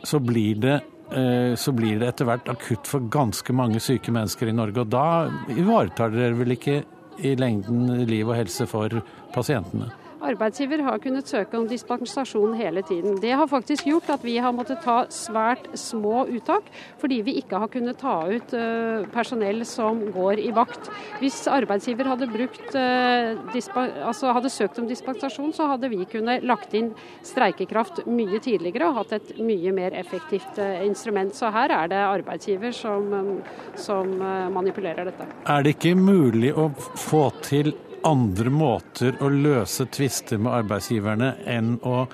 [0.04, 0.74] så blir det
[1.14, 4.82] eh, så blir det etter hvert akutt for ganske mange syke mennesker i Norge.
[4.82, 6.82] Og da ivaretar dere vel ikke
[7.18, 9.03] i lengden liv og helse for
[9.35, 9.90] pasientene?
[10.22, 13.16] Arbeidsgiver har kunnet søke om dispensasjon hele tiden.
[13.22, 16.68] Det har faktisk gjort at vi har måttet ta svært små uttak,
[17.00, 20.90] fordi vi ikke har kunnet ta ut uh, personell som går i vakt.
[21.18, 26.74] Hvis arbeidsgiver hadde, brukt, uh, altså hadde søkt om dispensasjon, så hadde vi kunnet lagt
[26.78, 26.92] inn
[27.26, 31.35] streikekraft mye tidligere og hatt et mye mer effektivt uh, instrument.
[31.35, 33.40] Så her er det arbeidsgiver som,
[33.74, 34.14] som
[34.54, 35.26] manipulerer dette.
[35.50, 41.76] Er det ikke mulig å få til andre måter å løse tvister med arbeidsgiverne enn
[41.86, 42.04] å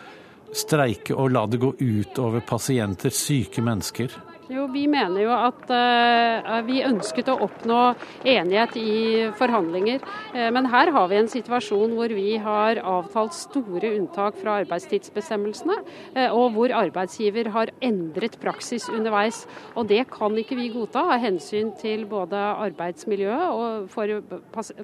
[0.56, 4.12] streike og la det gå ut over pasienter, syke mennesker?
[4.48, 7.80] Jo, Vi mener jo at uh, vi ønsket å oppnå
[8.24, 8.92] enighet i
[9.36, 10.00] forhandlinger.
[10.32, 15.76] Uh, men her har vi en situasjon hvor vi har avtalt store unntak fra arbeidstidsbestemmelsene,
[16.16, 19.42] uh, og hvor arbeidsgiver har endret praksis underveis.
[19.76, 24.16] Og Det kan ikke vi godta av hensyn til både arbeidsmiljøet for,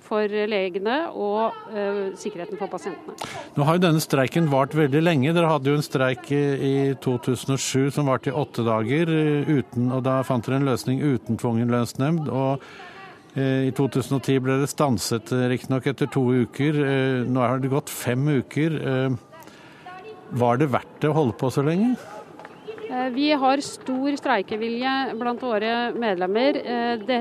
[0.05, 1.67] for, legene og
[2.21, 3.17] sikkerheten for pasientene.
[3.57, 5.33] Nå har jo denne streiken vart veldig lenge.
[5.37, 9.13] Dere hadde jo en streik i 2007 som varte i åtte dager
[9.61, 12.29] uten, og da fant dere en løsning uten tvungen lønnsnemnd.
[12.29, 12.65] og
[13.35, 16.81] eh, i 2010 ble det stanset, eh, riktignok etter to uker.
[16.85, 18.81] Eh, nå har det gått fem uker.
[20.35, 21.95] Var det verdt det å holde på så lenge?
[23.15, 26.61] Vi har stor streikevilje blant våre medlemmer.
[27.07, 27.19] Det,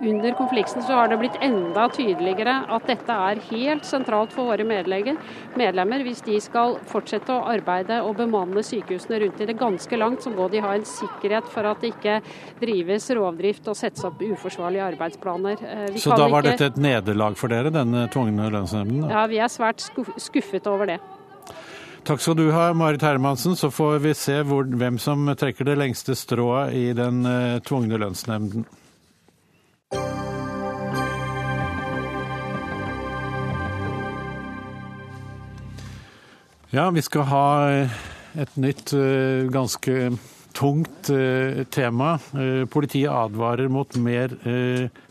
[0.00, 4.66] under konflikten så har det blitt enda tydeligere at dette er helt sentralt for våre
[4.66, 6.04] medlemmer.
[6.06, 10.30] Hvis de skal fortsette å arbeide og bemanne sykehusene rundt i det ganske langt, så
[10.34, 12.20] må de ha en sikkerhet for at det ikke
[12.62, 15.66] drives rovdrift og settes opp uforsvarlige arbeidsplaner.
[15.66, 16.54] Eh, vi så da var ikke...
[16.54, 19.08] dette et nederlag for dere, denne tvungne lønnsnemnden?
[19.10, 21.02] Ja, vi er svært skuffet over det.
[22.08, 23.56] Takk skal du ha, Marit Hermansen.
[23.56, 27.98] Så får vi se hvor, hvem som trekker det lengste strået i den uh, tvungne
[28.00, 28.64] lønnsnemnden.
[36.72, 37.44] Ja, vi skal ha
[37.74, 38.00] eh,
[38.40, 40.10] et nytt, eh, ganske
[40.58, 42.16] tungt eh, tema.
[42.72, 44.34] Politiet advarer mot mer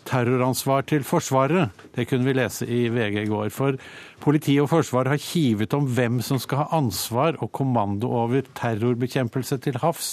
[0.08, 1.72] terroransvar til Forsvaret.
[1.96, 3.48] Det kunne vi lese i VG i går.
[3.56, 3.80] For
[4.24, 9.60] politiet og Forsvaret har kivet om hvem som skal ha ansvar og kommando over terrorbekjempelse
[9.64, 10.12] til havs.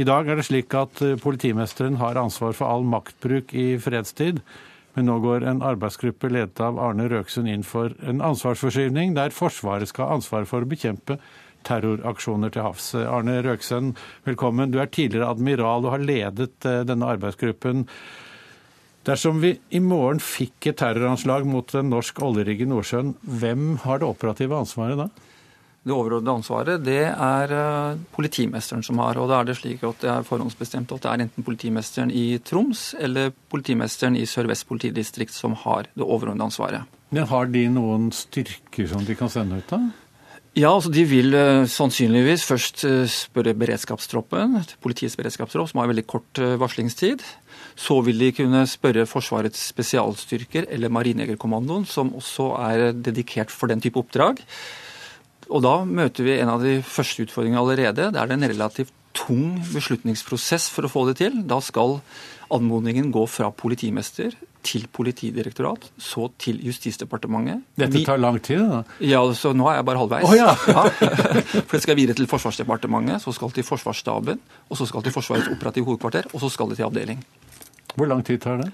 [0.00, 4.40] I dag er det slik at politimesteren har ansvar for all maktbruk i fredstid.
[4.96, 9.90] Men nå går en arbeidsgruppe ledet av Arne Røksund inn for en ansvarsforskyvning der Forsvaret
[9.90, 11.20] skal ha ansvar for å bekjempe
[11.66, 12.92] terroraksjoner til havs.
[12.98, 13.94] Arne Røksund,
[14.26, 14.72] velkommen.
[14.72, 17.86] Du er tidligere admiral og har ledet eh, denne arbeidsgruppen.
[19.08, 24.02] Dersom vi i morgen fikk et terroranslag mot en norsk oljerigg i Nordsjøen, hvem har
[24.02, 25.08] det operative ansvaret da?
[25.80, 29.16] Det overordnede ansvaret det er eh, politimesteren som har.
[29.16, 32.36] og Da er det slik at det er forhåndsbestemt at det er enten politimesteren i
[32.44, 36.98] Troms eller politimesteren i Sør-Vest politidistrikt som har det overordnede ansvaret.
[37.10, 39.80] Men Har de noen styrker som de kan sende ut, da?
[40.60, 46.04] Ja, altså De vil uh, sannsynligvis først uh, spørre beredskapstroppen, politiets beredskapstropp, som har veldig
[46.10, 47.22] kort uh, varslingstid.
[47.80, 53.80] Så vil de kunne spørre Forsvarets spesialstyrker eller Marinejegerkommandoen, som også er dedikert for den
[53.80, 54.42] type oppdrag.
[55.48, 58.10] Og da møter vi en av de første utfordringene allerede.
[58.12, 61.40] Det er den relativt tung beslutningsprosess for å få det til.
[61.48, 61.98] Da skal
[62.50, 64.34] anmodningen gå fra politimester
[64.66, 67.62] til politidirektorat, så til Justisdepartementet.
[67.80, 68.82] Dette tar lang tid, da?
[69.00, 70.26] Ja, så nå er jeg bare halvveis.
[70.28, 70.50] Oh, ja.
[70.74, 70.84] ja.
[71.64, 75.48] For det skal videre til Forsvarsdepartementet, så skal til Forsvarsstaben, og så skal til Forsvarets
[75.54, 77.22] operative hovedkvarter, og så skal det til avdeling.
[77.94, 78.68] Hvor lang tid tar det?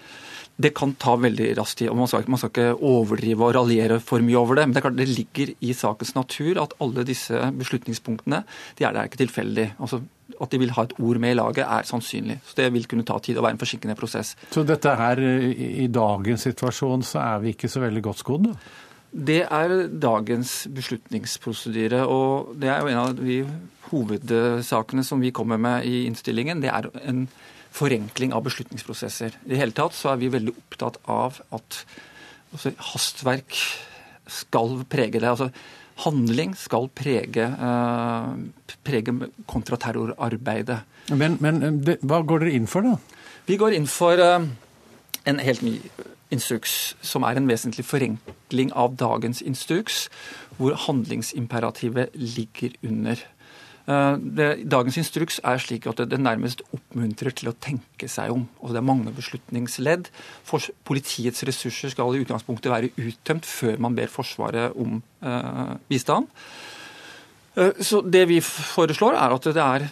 [0.57, 1.91] Det kan ta veldig rask tid.
[1.93, 4.67] og man skal, man skal, ikke overdrive og raljere for mye over det.
[4.67, 8.43] Men det, er klart, det ligger i sakens natur at alle disse beslutningspunktene
[8.79, 9.75] de er der ikke tilfeldig.
[9.77, 10.01] Altså,
[10.41, 12.39] at de vil ha et ord med i laget, er sannsynlig.
[12.45, 14.35] Så Det vil kunne ta tid og være en forsinkende prosess.
[14.51, 18.51] Så dette her, i dagens situasjon så er vi ikke så veldig godt skodd?
[19.17, 22.05] Det er dagens beslutningsprosedyre.
[22.07, 23.43] Og det er jo en av de
[23.91, 26.61] hovedsakene som vi kommer med i innstillingen.
[26.65, 27.27] Det er en
[27.77, 29.37] forenkling av beslutningsprosesser.
[29.45, 31.81] I det hele tatt så er vi veldig opptatt av at
[32.55, 33.59] altså, hastverk
[34.27, 35.29] skal prege det.
[35.29, 35.51] altså
[36.05, 38.33] Handling skal prege, eh,
[38.85, 39.15] prege
[39.49, 40.81] kontraterrorarbeidet.
[41.09, 42.99] Men, men eh, det, hva går dere inn for, da?
[43.47, 44.45] Vi går inn for eh,
[45.25, 45.79] en helt ny
[46.35, 50.09] instruks, som er en vesentlig forenkling av dagens instruks,
[50.59, 53.25] hvor handlingsimperativet ligger under.
[53.87, 54.17] Eh,
[54.67, 58.47] dagens instruks er slik at det, nærmest oppmuntrer til å tenke seg om.
[58.59, 60.11] Og det er mange beslutningsledd.
[60.87, 66.27] Politiets ressurser skal i utgangspunktet være uttømt før man ber Forsvaret om eh, bistand.
[67.55, 69.89] Eh, så det vi foreslår, er at det er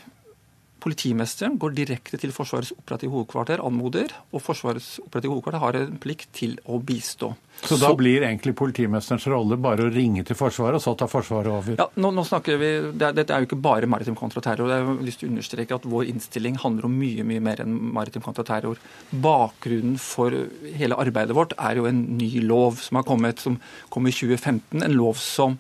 [0.85, 6.29] politimesteren går direkte til Forsvarets operative hovedkvarter, anmoder, og Forsvarets operative hovedkvarter har en plikt
[6.37, 7.31] til å bistå.
[7.65, 11.53] Så da blir egentlig politimesterens rolle bare å ringe til Forsvaret, og så tar Forsvaret
[11.53, 11.79] over?
[11.81, 14.73] Ja, nå, nå snakker vi, det Dette er jo ikke bare maritim kontraterror.
[14.75, 17.79] Jeg har lyst til å understreke at Vår innstilling handler om mye mye mer enn
[17.95, 18.81] maritim kontraterror.
[19.25, 20.35] Bakgrunnen for
[20.75, 23.61] hele arbeidet vårt er jo en ny lov som har kommet, som
[23.95, 24.83] kom i 2015.
[24.85, 25.59] En lov som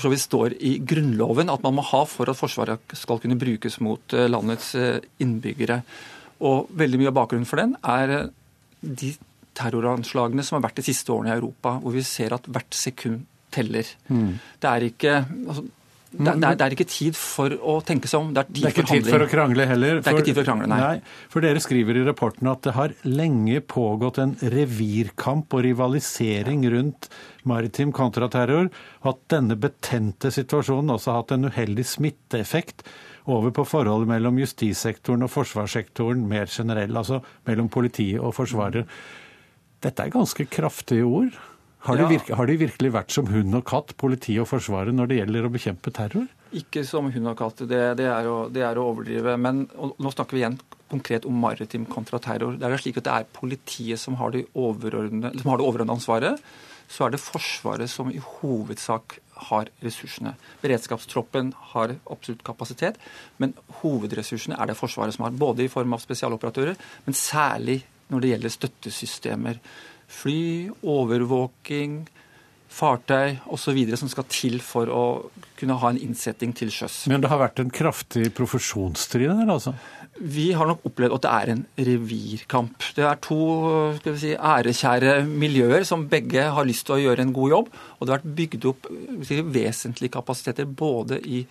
[0.00, 3.38] for så vidt står i Grunnloven at man må ha for at Forsvaret skal kunne
[3.40, 5.82] brukes mot eh, landets eh, innbyggere.
[6.48, 8.30] Og veldig mye av bakgrunnen for den er eh,
[8.80, 9.12] de
[9.60, 13.26] terroranslagene som har vært de siste årene i Europa, hvor vi ser at hvert sekund
[13.52, 13.84] teller.
[14.08, 14.38] Mm.
[14.62, 15.66] Det er ikke altså,
[16.10, 18.30] det, det, er, det, er, ikke tid for å tenke seg om.
[18.34, 20.00] Det er, tid det er ikke tid for å krangle heller.
[20.00, 20.78] Det er ikke tid for å krangle, nei.
[20.82, 21.26] nei.
[21.30, 27.06] For dere skriver i rapporten at det har lenge pågått en revirkamp og rivalisering rundt
[27.46, 28.72] maritim kontraterror,
[29.04, 32.82] og at denne betente situasjonen også har hatt en uheldig smitteeffekt
[33.30, 38.90] over på forholdet mellom justissektoren og forsvarssektoren mer generell, altså mellom politiet og Forsvaret.
[39.80, 41.38] Dette er ganske kraftige ord.
[41.86, 45.08] Har de, virke, har de, virkelig vært som hund og katt, politiet og Forsvaret, når
[45.08, 46.26] det gjelder å bekjempe terror?
[46.56, 49.36] Ikke som hund og katt, det, det, er, å, det er, å, overdrive.
[49.40, 50.58] Men nå snakker vi igjen
[50.90, 52.58] konkret om maritim kontraterror.
[52.60, 56.44] Det er slik at det er politiet som har, de som har det overordnede ansvaret.
[56.90, 59.16] Så er det Forsvaret som i hovedsak
[59.46, 60.34] har ressursene.
[60.60, 62.98] Beredskapstroppen har absolutt kapasitet,
[63.40, 65.38] men hovedressursene er det Forsvaret som har.
[65.38, 69.62] Både i form av spesialoperatører, men særlig når det gjelder støttesystemer
[70.10, 72.02] fly, overvåking,
[72.70, 73.78] fartøy osv.
[73.98, 75.04] som skal til for å
[75.58, 77.02] kunne ha en innsetting til sjøs.
[77.10, 79.74] Men det har vært en kraftig profesjonsstrid her, altså?
[80.20, 82.86] Vi har nok opplevd at det er en revirkamp.
[82.96, 83.40] Det er to
[84.20, 87.72] si, ærekjære miljøer som begge har lyst til å gjøre en god jobb.
[87.96, 88.90] Og det har vært bygd opp
[89.26, 91.44] si, vesentlige kapasiteter både i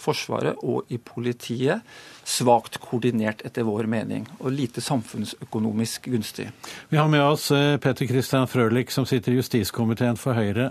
[0.00, 1.84] Forsvaret og i politiet
[2.26, 6.50] svakt koordinert, etter vår mening, og lite samfunnsøkonomisk gunstig.
[6.90, 10.70] Vi har med oss Petter Peter Christian Frølich, som sitter i justiskomiteen for Høyre.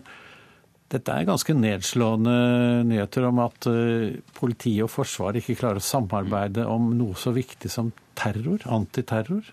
[0.94, 2.36] Dette er ganske nedslående
[2.86, 7.72] nyheter om at eh, politiet og Forsvaret ikke klarer å samarbeide om noe så viktig
[7.74, 9.50] som terror, antiterror?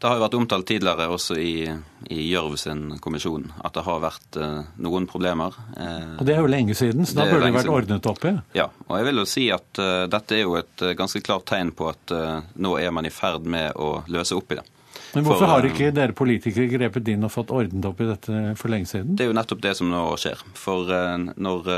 [0.00, 1.66] Det har jo vært omtalt tidligere også i,
[2.08, 5.58] i Gjørv sin kommisjon at det har vært eh, noen problemer.
[5.76, 7.74] Eh, og Det er jo lenge siden, så da burde det vært siden.
[7.74, 8.32] ordnet opp i?
[8.56, 11.74] Ja, og jeg vil jo si at uh, dette er jo et ganske klart tegn
[11.76, 12.14] på at
[12.56, 14.64] nå er man i ferd med å løse opp i det.
[15.12, 18.42] Men hvorfor for, har ikke dere politikere grepet inn og fått ordnet opp i dette
[18.56, 19.18] for lenge siden?
[19.18, 20.40] Det er jo nettopp det som nå skjer.
[20.56, 20.88] For
[21.34, 21.70] når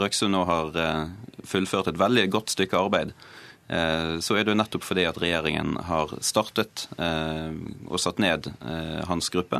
[0.00, 0.72] Røksund nå har
[1.44, 3.12] fullført et veldig godt stykke arbeid,
[4.22, 7.50] så er det jo nettopp fordi at regjeringen har startet eh,
[7.90, 9.58] og satt ned eh, hans gruppe.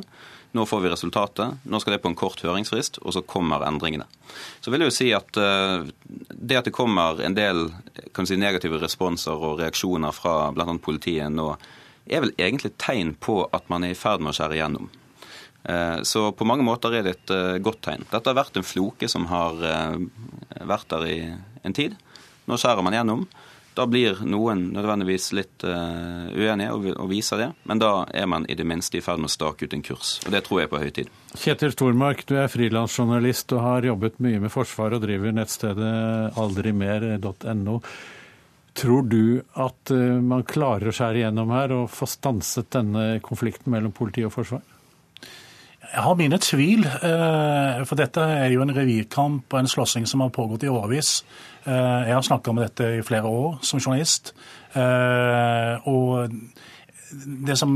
[0.54, 1.56] Nå får vi resultatet.
[1.66, 4.06] Nå skal det på en kort høringsfrist, og så kommer endringene.
[4.62, 7.66] Så vil jeg jo si at det at det kommer en del
[8.24, 10.64] si, negative responser og reaksjoner fra bl.a.
[10.80, 11.50] politiet nå,
[12.06, 14.88] er vel egentlig tegn på at man er i ferd med å skjære igjennom.
[16.08, 17.34] Så på mange måter er det et
[17.66, 18.06] godt tegn.
[18.08, 19.60] Dette har vært en floke som har
[20.62, 21.18] vært der i
[21.66, 21.98] en tid.
[22.48, 23.26] Nå skjærer man gjennom.
[23.76, 28.46] Da blir noen nødvendigvis litt uh, uenige og, og, viser det, men da er man
[28.48, 30.14] i det minste i ferd med å stake ut en kurs.
[30.24, 31.10] Og det tror jeg på høy tid.
[31.36, 35.92] Kjetil Stormark, du er frilansjournalist og har jobbet mye med Forsvaret og driver nettstedet
[36.40, 37.76] aldrimer.no.
[38.76, 39.20] Tror du
[39.60, 44.24] at uh, man klarer å skjære igjennom her og få stanset denne konflikten mellom politi
[44.24, 44.64] og forsvar?
[45.92, 50.20] Jeg har mine tvil, eh, for dette er jo en revirkamp og en slåssing som
[50.20, 51.24] har pågått i årevis.
[51.66, 54.32] Eh, jeg har snakka om dette i flere år som journalist.
[54.74, 56.30] Eh, og
[57.46, 57.70] det som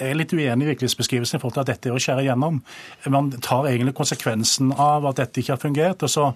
[0.00, 2.60] er litt uenig i virkelighetsbeskrivelsen i forhold til at dette er å skjære igjennom.
[3.08, 6.02] Man tar egentlig konsekvensen av at dette ikke har fungert.
[6.02, 6.34] og så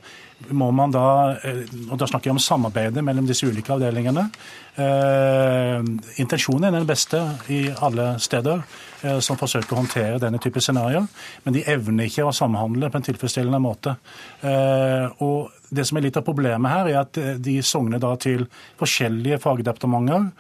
[0.50, 1.36] må man da,
[1.90, 4.30] og da snakker jeg om samarbeidet mellom disse ulike avdelingene.
[4.78, 5.78] Eh,
[6.22, 7.18] intensjonen er den beste
[7.50, 8.60] i alle steder
[9.02, 11.08] eh, som forsøker å håndtere denne type scenarioer,
[11.42, 13.96] men de evner ikke å samhandle på en tilfredsstillende måte.
[14.38, 18.46] Eh, og det som er litt av problemet her, er at de sogner da til
[18.78, 20.30] forskjellige fagdepartementer.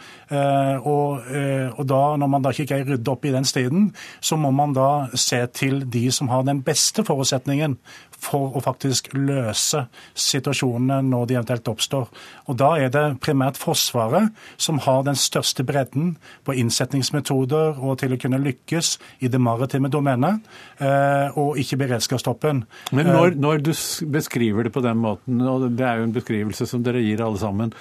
[0.88, 1.26] Og,
[1.74, 3.90] og, da, når man da ikke greier rydde opp i den striden,
[4.24, 7.76] så må man da se til de som har den beste forutsetningen
[8.22, 9.84] for å faktisk løse
[10.18, 12.08] situasjonene når de eventuelt oppstår.
[12.48, 18.14] Og Da er det primært Forsvaret som har den største bredden på innsetningsmetoder og til
[18.14, 20.40] å kunne lykkes i det maritime domenet,
[20.80, 22.64] eh, og ikke beredskapstoppen.
[22.92, 23.72] Men når, eh, når du
[24.10, 27.38] beskriver det på den måten, og det er jo en beskrivelse som dere gir alle
[27.38, 27.72] sammen,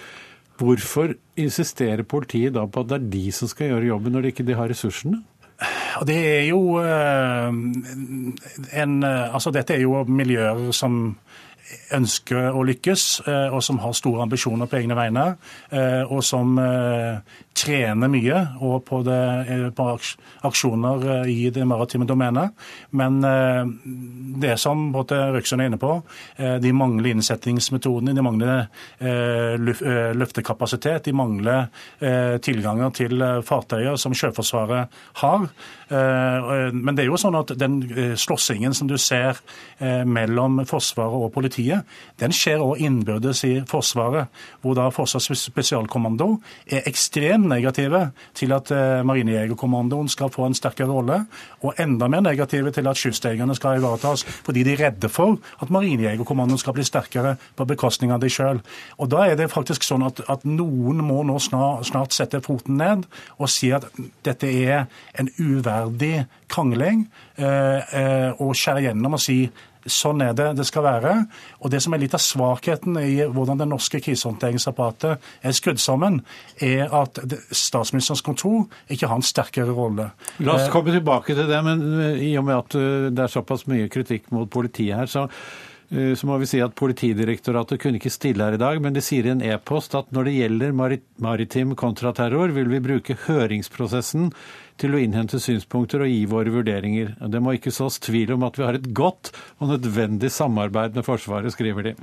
[0.58, 4.32] Hvorfor insisterer politiet da på at det er de som skal gjøre jobben, når de
[4.34, 5.22] ikke har ressursene?
[6.00, 7.48] Og det er jo eh,
[8.82, 11.16] en, altså Dette er jo miljøer som
[11.92, 15.26] ønsker å lykkes, eh, og som har store ambisjoner på egne vegne,
[15.72, 16.56] eh, og som
[17.58, 19.88] trener mye og på, det, på
[20.48, 22.54] aksjoner i det maritime domenet.
[22.98, 25.96] Men det er som både Røksund er inne på,
[26.38, 28.68] de mangler innsettingsmetodene, de mangler
[30.18, 31.68] løftekapasitet, de mangler
[32.46, 35.48] tilganger til fartøyer som Sjøforsvaret har.
[35.90, 37.80] Men det er jo sånn at den
[38.20, 39.42] slåssingen som du ser
[40.06, 41.88] mellom Forsvaret og politiet,
[42.22, 44.30] den skjer òg innbyrdes i Forsvaret,
[44.62, 46.36] hvor da Forsvarets spesialkommando
[46.70, 48.02] er ekstremt negative
[48.38, 51.20] til at eh, Marinejegerkommandoen skal få en sterkere rolle,
[51.64, 55.72] og enda mer negative til at kystjegerne skal ivaretas, fordi de er redde for at
[55.74, 58.62] Marinejegerkommandoen skal bli sterkere på bekostning av de sjøl.
[58.98, 62.78] Og da er det faktisk sånn at, at noen må nå snart, snart sette foten
[62.82, 63.88] ned og si at
[64.26, 64.86] dette er
[65.18, 69.40] en uverdig krangling, eh, eh, og skjære gjennom og si
[69.92, 71.14] Sånn er det det skal være.
[71.64, 76.22] Og Det som er litt av svakheten i hvordan det norske krisehåndteringsapparatet er skrudd sammen,
[76.64, 77.22] er at
[77.52, 80.12] statsministerens kontor ikke har en sterkere rolle.
[80.44, 83.34] La oss komme tilbake til det, men eh, i og med at eh, det er
[83.34, 85.28] såpass mye kritikk mot politiet her, så
[85.92, 89.04] eh, så må vi si at Politidirektoratet kunne ikke stille her i dag, men de
[89.04, 90.78] sier i en e-post at når det gjelder
[91.24, 94.32] maritim kontraterror, vil vi bruke høringsprosessen
[94.82, 97.16] til å innhente synspunkter og gi våre vurderinger.
[97.34, 101.08] Det må ikke sås tvil om at vi har et godt og nødvendig samarbeid med
[101.08, 101.96] Forsvaret, skriver de.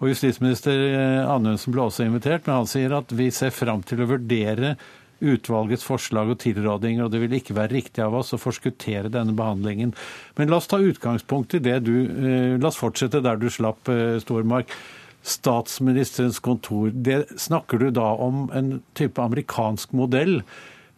[0.00, 4.02] Og Justisminister eh, Anundsen ble også invitert, men han sier at vi ser fram til
[4.02, 4.76] å vurdere
[5.24, 9.32] utvalgets forslag og tilrådinger, og det vil ikke være riktig av oss å forskuttere denne
[9.36, 9.94] behandlingen.
[10.36, 13.88] Men la oss ta utgangspunkt i det du eh, La oss fortsette der du slapp,
[13.92, 14.72] eh, Stormark.
[15.26, 16.92] Statsministerens kontor.
[16.92, 20.36] Det snakker du da om en type amerikansk modell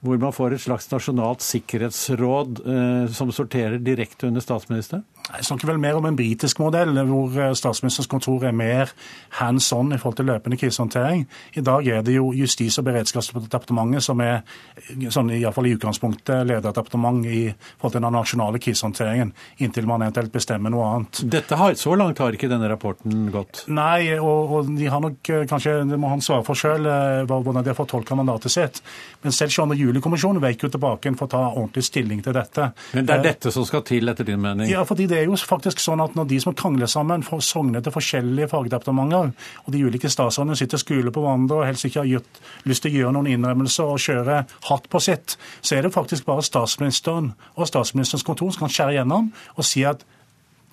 [0.00, 5.04] hvor man får et slags nasjonalt sikkerhetsråd eh, som sorterer direkte under statsministeren?
[5.28, 8.92] Jeg snakker vel mer om en britisk modell, hvor eh, statsministerens kontor er mer
[9.36, 11.26] hands on i forhold til løpende krisehåndtering.
[11.60, 16.48] I dag er det jo Justis- og beredskapsdepartementet som er eh, sånn, fall i utgangspunktet
[16.48, 17.42] lederdepartement i
[17.76, 21.20] forhold til den nasjonale krisehåndteringen, inntil man eventuelt bestemmer noe annet.
[21.28, 23.66] Dette har, Så langt har ikke denne rapporten gått?
[23.68, 26.88] Nei, og, og de har nok eh, kanskje, det må han svare for sjøl,
[27.28, 28.80] hvordan de har fortolka mandatet sitt.
[29.20, 29.76] Men selv 22.
[29.82, 32.72] juli-kommisjonen vek jo tilbake for å ta ordentlig stilling til dette.
[32.96, 34.72] Men det er dette som skal til, etter din mening?
[34.72, 37.84] Ja, fordi det er jo faktisk sånn at når de som krangler sammen, får sogner
[37.84, 39.32] til forskjellige fagdepartementer,
[39.64, 42.94] og de ulike statsrådene sitter skule på hverandre og helst ikke har gjort, lyst til
[42.94, 47.32] å gjøre noen innrømmelser og kjøre hatt på sitt, så er det faktisk bare statsministeren
[47.56, 50.04] og statsministerens kontor som kan skjære gjennom og si at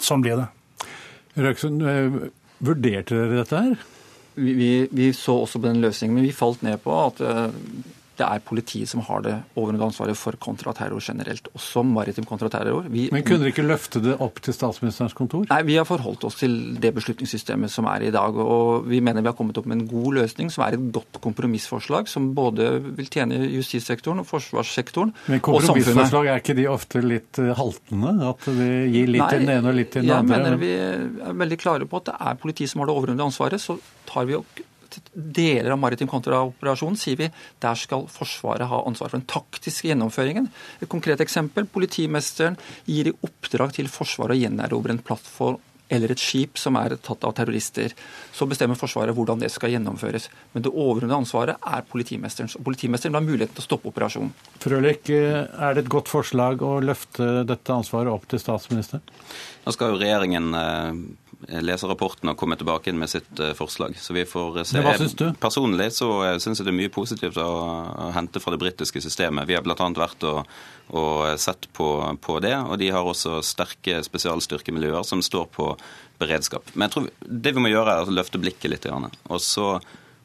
[0.02, 0.48] sånn blir det.
[1.36, 2.18] Røksund, eh,
[2.64, 3.76] vurderte dere dette her?
[4.36, 7.52] Vi, vi, vi, så også på den løsningen, men vi falt ned på at uh,
[8.20, 12.88] det er politiet som har det overordnede ansvaret for kontraterror generelt, også maritim kontraterror.
[12.92, 15.46] Vi, Men kunne dere ikke løfte det opp til statsministerens kontor?
[15.50, 18.38] Nei, vi har forholdt oss til det beslutningssystemet som er i dag.
[18.40, 21.20] Og vi mener vi har kommet opp med en god løsning, som er et godt
[21.24, 27.42] kompromissforslag, som både vil tjene justissektoren og forsvarssektoren Men kompromissforslag, er ikke de ofte litt
[27.42, 28.16] eh, haltende?
[28.32, 30.40] At vi gir litt Nei, til den ene og litt til den andre?
[30.40, 33.28] Jeg mener vi er veldig klare på at det er politiet som har det overordnede
[33.28, 33.62] ansvaret.
[33.62, 34.64] Så tar vi og
[35.14, 37.30] deler av maritim kontraoperasjon sier vi
[37.64, 40.50] der skal Forsvaret ha ansvar for den taktiske gjennomføringen.
[40.82, 41.68] Et konkret eksempel.
[41.70, 46.96] Politimesteren gir i oppdrag til Forsvaret å gjenerobre en plattform eller et skip som er
[47.04, 47.94] tatt av terrorister.
[48.34, 50.30] Så bestemmer Forsvaret hvordan det skal gjennomføres.
[50.54, 52.58] Men det overordnede ansvaret er politimesterens.
[52.58, 54.34] Og politimesteren vil ha muligheten til å stoppe operasjonen.
[54.64, 59.06] Frølich, er det et godt forslag å løfte dette ansvaret opp til statsministeren?
[59.66, 61.04] Nå skal jo regjeringen eh,
[61.66, 63.98] lese rapporten og komme tilbake inn med sitt eh, forslag.
[64.02, 64.82] Så vi får se.
[64.84, 65.26] Hva syns du?
[65.42, 67.50] Personlig så eh, syns jeg det er mye positivt å,
[68.08, 69.48] å hente fra det britiske systemet.
[69.50, 69.76] Vi har bl.a.
[69.98, 70.56] vært og,
[70.96, 71.90] og sett på,
[72.22, 75.72] på, det, og de har også sterke spesialstyrkemiljøer som står på
[76.22, 76.72] beredskap.
[76.74, 77.12] Men jeg tror
[77.46, 78.90] det vi må gjøre, er å løfte blikket litt.
[78.90, 79.76] Og så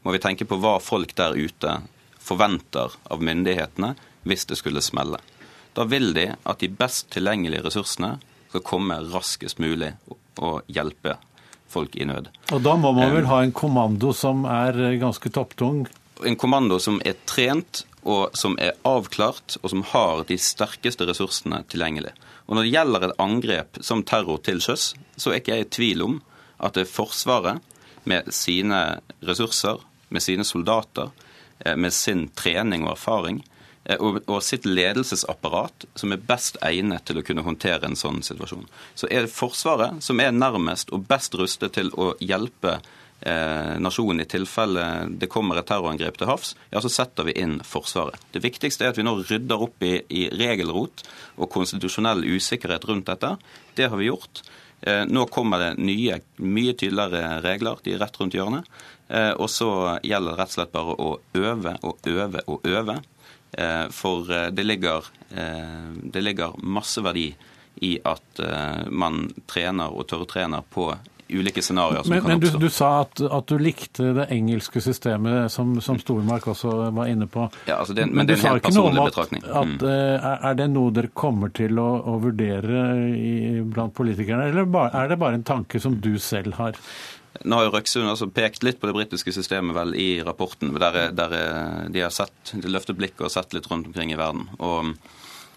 [0.05, 1.81] må vi tenke på hva folk der ute
[2.21, 3.95] forventer av myndighetene
[4.29, 5.21] hvis det skulle smelle.
[5.77, 8.19] Da vil de at de best tilgjengelige ressursene
[8.51, 9.93] skal komme raskest mulig
[10.41, 11.17] og hjelpe
[11.71, 12.31] folk i nød.
[12.51, 15.87] Og Da må man vel ha en kommando som er ganske topptung?
[16.27, 21.63] En kommando som er trent og som er avklart, og som har de sterkeste ressursene
[21.69, 22.15] tilgjengelig.
[22.49, 25.71] Og Når det gjelder et angrep som terror til sjøs, så er ikke jeg i
[25.77, 26.23] tvil om
[26.59, 27.61] at det er Forsvaret
[28.05, 29.79] med sine ressurser,
[30.09, 31.13] med sine soldater,
[31.65, 33.50] eh, med sin trening og erfaring, Eh,
[33.89, 38.67] og, og sitt ledelsesapparat som er best egnet til å kunne håndtere en sånn situasjon.
[38.95, 44.21] Så er det Forsvaret som er nærmest og best rustet til å hjelpe eh, nasjonen
[44.25, 44.87] i tilfelle
[45.21, 48.21] det kommer et terrorangrep til havs, ja, så setter vi inn Forsvaret.
[48.35, 51.07] Det viktigste er at vi nå rydder opp i, i regelrot
[51.41, 53.37] og konstitusjonell usikkerhet rundt dette.
[53.79, 54.45] Det har vi gjort.
[54.81, 57.83] Nå kommer det nye, mye tydeligere regler.
[57.85, 58.65] De er rett rundt hjørnet.
[59.37, 59.69] Og så
[60.01, 62.97] gjelder det rett og slett bare å øve og øve og øve.
[63.91, 67.25] For det ligger, det ligger masse verdi
[67.83, 68.43] i at
[68.95, 70.87] man trener og tørrtrener på
[71.33, 72.53] ulike scenarioer som men, kan oppstå.
[72.53, 76.73] Men du, du sa at, at, du likte det engelske systemet, som, som Stormark også
[76.97, 77.47] var inne på.
[77.69, 79.47] Ja, altså det, men, men det er en helt personlig betraktning.
[79.47, 79.87] At, mm.
[79.91, 82.85] Eh, er det noe dere kommer til å, å vurdere
[83.15, 86.79] i, blant politikerne, eller er det bare en tanke som du selv har?
[87.45, 91.13] Nå har jo Røksund altså pekt litt på det britiske systemet vel i rapporten, der,
[91.15, 91.35] der
[91.93, 94.49] de har sett, de løftet blikket og sett litt rundt omkring i verden.
[94.59, 94.95] og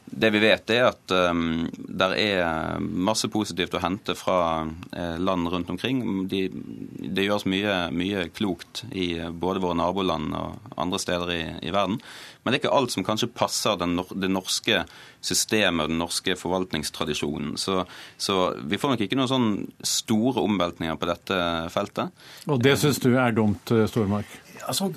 [0.06, 5.50] det vi vet, er at um, det er masse positivt å hente fra uh, land
[5.50, 6.04] rundt omkring.
[6.30, 11.72] De, det gjøres mye, mye, klokt i både våre naboland og andre steder i, i,
[11.74, 11.98] verden.
[12.44, 14.84] Men det er ikke alt som kanskje passer den, det norske
[15.24, 17.56] systemet og den norske forvaltningstradisjonen.
[17.58, 17.86] Så,
[18.20, 19.52] så vi får nok ikke noen sånn
[19.88, 21.40] store omveltninger på dette
[21.74, 22.26] feltet.
[22.52, 24.43] Og det syns du er dumt, Stormark?
[24.68, 24.90] Altså,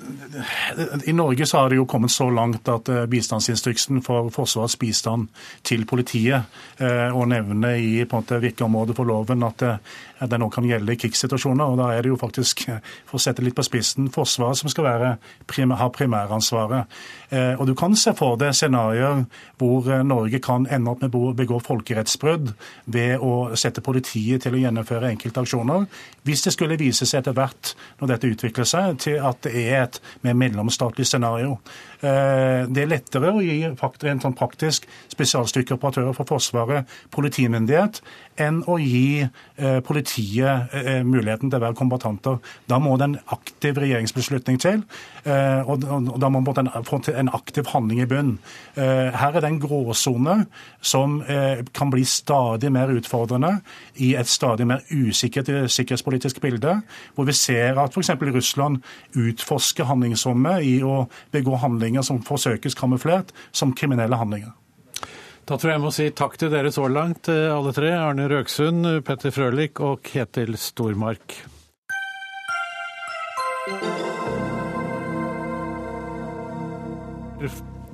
[1.05, 5.27] I Norge så har det jo kommet så langt at eh, bistandsinstruksen for Forsvarets bistand
[5.67, 6.47] til politiet
[6.79, 9.65] eh, å nevne i på en måte virkeområdet for loven at
[10.19, 11.65] det, òg kan gjelde i krigssituasjoner.
[11.65, 12.65] og Da er det jo faktisk,
[13.05, 15.17] for å sette litt på spissen, Forsvaret som skal være,
[15.77, 16.85] ha primæransvaret.
[17.59, 19.25] Og Du kan se for deg scenarioer
[19.57, 22.53] hvor Norge kan ende opp med å begå folkerettsbrudd
[22.85, 25.87] ved å sette politiet til å gjennomføre enkelte aksjoner.
[26.23, 29.83] Hvis det skulle vise seg etter hvert, når dette utvikler seg, til at det er
[29.83, 31.57] et mer mellomstatlig scenario.
[32.01, 38.01] Eh, det er lettere å gi en sånn praktisk spesialstykkeoperatører for Forsvaret politimyndighet
[38.41, 42.39] enn å gi eh, politiet eh, muligheten til å være kombatanter.
[42.69, 44.83] Da må det en aktiv regjeringsbeslutning til,
[45.27, 48.29] og da må man få en aktiv handling i bunn.
[48.77, 50.35] Her er det en gråsone
[50.79, 51.17] som
[51.75, 53.57] kan bli stadig mer utfordrende
[54.03, 56.77] i et stadig mer usikkert sikkerhetspolitisk bilde,
[57.15, 58.13] hvor vi ser at f.eks.
[58.37, 58.79] Russland
[59.17, 61.03] utforsker handlingsrommet i å
[61.35, 64.55] begå handlinger som forsøkes kamuflert som kriminelle handlinger.
[65.47, 67.93] Da tror jeg jeg må si takk til dere så langt, eh, alle tre.
[67.95, 71.37] Arne Røksund, Petter Frølich og Ketil Stormark.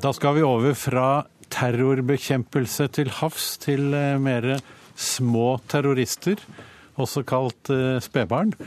[0.01, 4.55] Da skal vi over fra terrorbekjempelse til havs til eh, mer
[4.97, 6.41] små terrorister,
[6.97, 8.57] også kalt eh, spedbarn.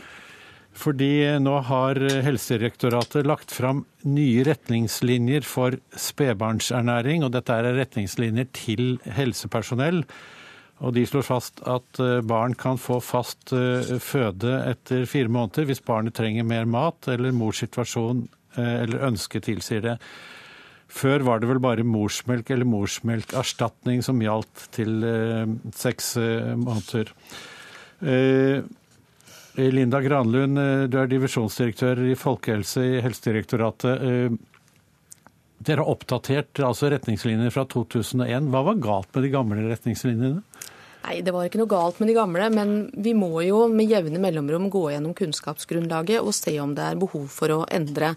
[0.76, 1.10] Fordi
[1.40, 7.24] nå har Helsedirektoratet lagt fram nye retningslinjer for spedbarnsernæring.
[7.24, 10.02] Og dette er retningslinjer til helsepersonell.
[10.84, 15.68] Og de slår fast at eh, barn kan få fast eh, føde etter fire måneder
[15.70, 18.26] hvis barnet trenger mer mat eller mors situasjon
[18.58, 19.96] eh, eller ønske tilsier det.
[20.92, 25.02] Før var det vel bare morsmelk eller morsmelkerstatning som gjaldt til
[25.74, 26.12] seks
[26.62, 27.10] måneder.
[29.56, 34.02] Linda Granlund, eh, du er divisjonsdirektør i folkehelse i Helsedirektoratet.
[34.04, 34.56] Eh,
[35.66, 38.50] dere har oppdatert altså retningslinjer fra 2001.
[38.52, 40.42] Hva var galt med de gamle retningslinjene?
[41.06, 44.18] Nei, Det var ikke noe galt med de gamle, men vi må jo med jevne
[44.18, 48.16] mellomrom gå gjennom kunnskapsgrunnlaget og se om det er behov for å endre.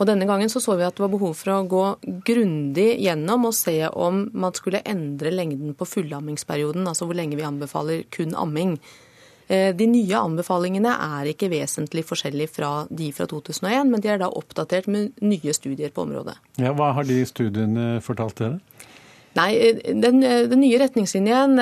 [0.00, 1.84] Og Denne gangen så, så vi at det var behov for å gå
[2.24, 7.44] grundig gjennom og se om man skulle endre lengden på fullammingsperioden, altså hvor lenge vi
[7.44, 8.78] anbefaler kun amming.
[9.50, 14.20] Eh, de nye anbefalingene er ikke vesentlig forskjellige fra de fra 2001, men de er
[14.22, 16.36] da oppdatert med nye studier på området.
[16.62, 18.60] Ja, hva har de studiene fortalt dere?
[19.34, 21.58] Nei, eh, den, eh, den, nye retningslinjen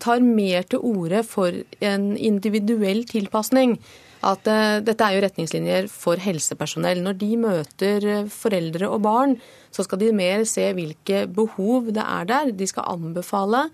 [0.00, 1.52] tar mer til orde for
[1.84, 3.76] en individuell tilpasning.
[4.18, 6.98] At uh, dette er jo retningslinjer for helsepersonell.
[7.04, 9.36] Når de møter foreldre og barn,
[9.70, 12.50] så skal de mer se hvilke behov det er der.
[12.50, 13.68] De skal anbefale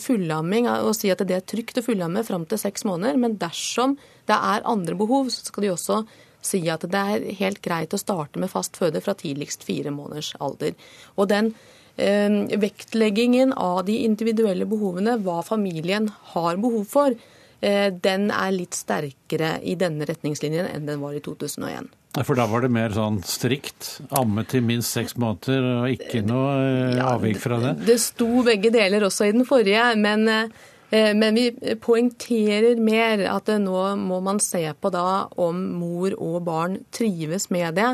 [0.00, 3.18] fullamming og si at det er trygt å fullamme fram til seks måneder.
[3.20, 3.94] Men dersom
[4.26, 6.02] det er andre behov, så skal de også
[6.44, 10.34] si at det er helt greit å starte med fast føde fra tidligst fire måneders
[10.44, 10.76] alder.
[11.16, 11.52] Og den
[11.96, 17.16] eh, vektleggingen av de individuelle behovene, hva familien har behov for,
[17.60, 21.90] eh, den er litt sterkere i denne retningslinjen enn den var i 2001.
[22.26, 23.98] For da var det mer sånn strikt?
[24.16, 27.76] Amme til minst seks måneder og ikke noe eh, ja, avvik fra det?
[27.86, 29.92] Det sto begge deler også i den forrige.
[30.00, 30.26] men...
[30.34, 30.50] Eh,
[30.88, 36.78] men vi poengterer mer at nå må man se på da om mor og barn
[36.96, 37.90] trives med det.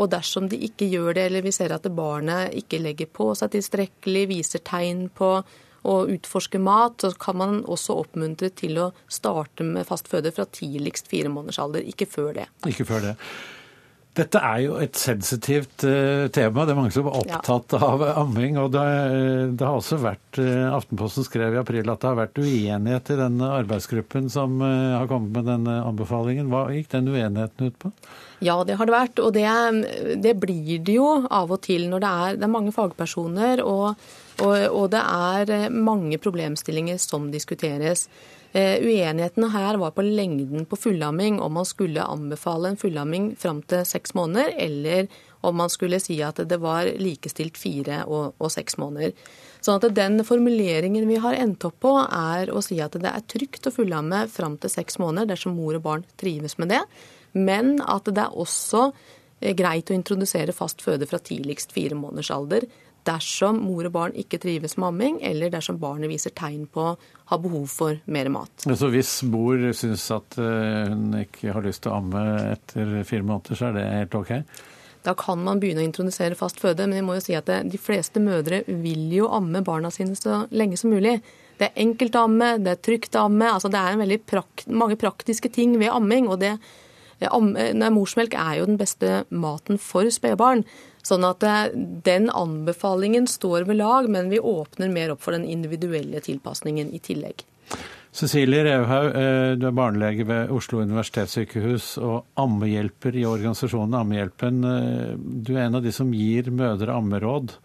[0.00, 3.52] Og dersom de ikke gjør det, eller vi ser at barnet ikke legger på seg
[3.52, 5.32] tilstrekkelig, viser tegn på
[5.88, 10.48] å utforske mat, så kan man også oppmuntre til å starte med fast føde fra
[10.48, 12.48] tidligst fire måneders alder, ikke før det.
[12.70, 13.14] Ikke før det.
[14.18, 16.64] Dette er jo et sensitivt uh, tema.
[16.66, 18.58] Det er mange som er opptatt av amming.
[18.58, 18.86] og det,
[19.54, 23.20] det, har også vært, uh, Aftenposten skrev i april at det har vært uenighet i
[23.20, 26.50] denne arbeidsgruppen som har kommet med denne anbefalingen.
[26.50, 27.92] Hva gikk den uenigheten ut på?
[28.44, 29.20] Ja, det har det vært.
[29.24, 29.46] Og det,
[30.22, 33.98] det blir det jo av og til når det er, det er mange fagpersoner og,
[34.44, 38.06] og, og det er mange problemstillinger som diskuteres.
[38.52, 43.60] Eh, uenigheten her var på lengden på fullamming, om man skulle anbefale en fullamming fram
[43.68, 45.10] til seks måneder, eller
[45.40, 49.12] om man skulle si at det var likestilt fire og, og seks måneder.
[49.60, 53.26] Sånn at Den formuleringen vi har endt opp på, er å si at det er
[53.28, 56.82] trygt å fullamme fram til seks måneder dersom mor og barn trives med det,
[57.32, 62.32] men at det er også eh, greit å introdusere fast føde fra tidligst fire måneders
[62.34, 62.68] alder
[63.08, 66.96] dersom mor og barn ikke trives med amming, eller dersom barnet viser tegn på å
[67.30, 68.66] ha behov for mer mat.
[68.66, 73.24] Så hvis mor syns at eh, hun ikke har lyst til å amme etter fire
[73.24, 74.34] måneder, så er det helt OK?
[75.06, 77.80] Da kan man begynne å introdusere fast føde, men jeg må jo si at de
[77.80, 81.20] fleste mødre vil jo amme barna sine så lenge som mulig.
[81.58, 83.46] Det er enkelt å amme, det er trygt å amme.
[83.54, 86.28] altså Det er prakt, mange praktiske ting ved amming.
[86.28, 86.58] og det
[87.20, 90.64] Morsmelk er jo den beste maten for spedbarn.
[91.08, 91.70] Sånn at eh,
[92.04, 97.00] den anbefalingen står ved lag, men vi åpner mer opp for den individuelle tilpasningen i
[97.02, 97.44] tillegg.
[98.18, 104.62] Cecilie Revhaug, eh, du er barnelege ved Oslo universitetssykehus og ammehjelper i organisasjonen Ammehjelpen.
[104.64, 107.58] Eh, du er en av de som gir mødre ammeråd.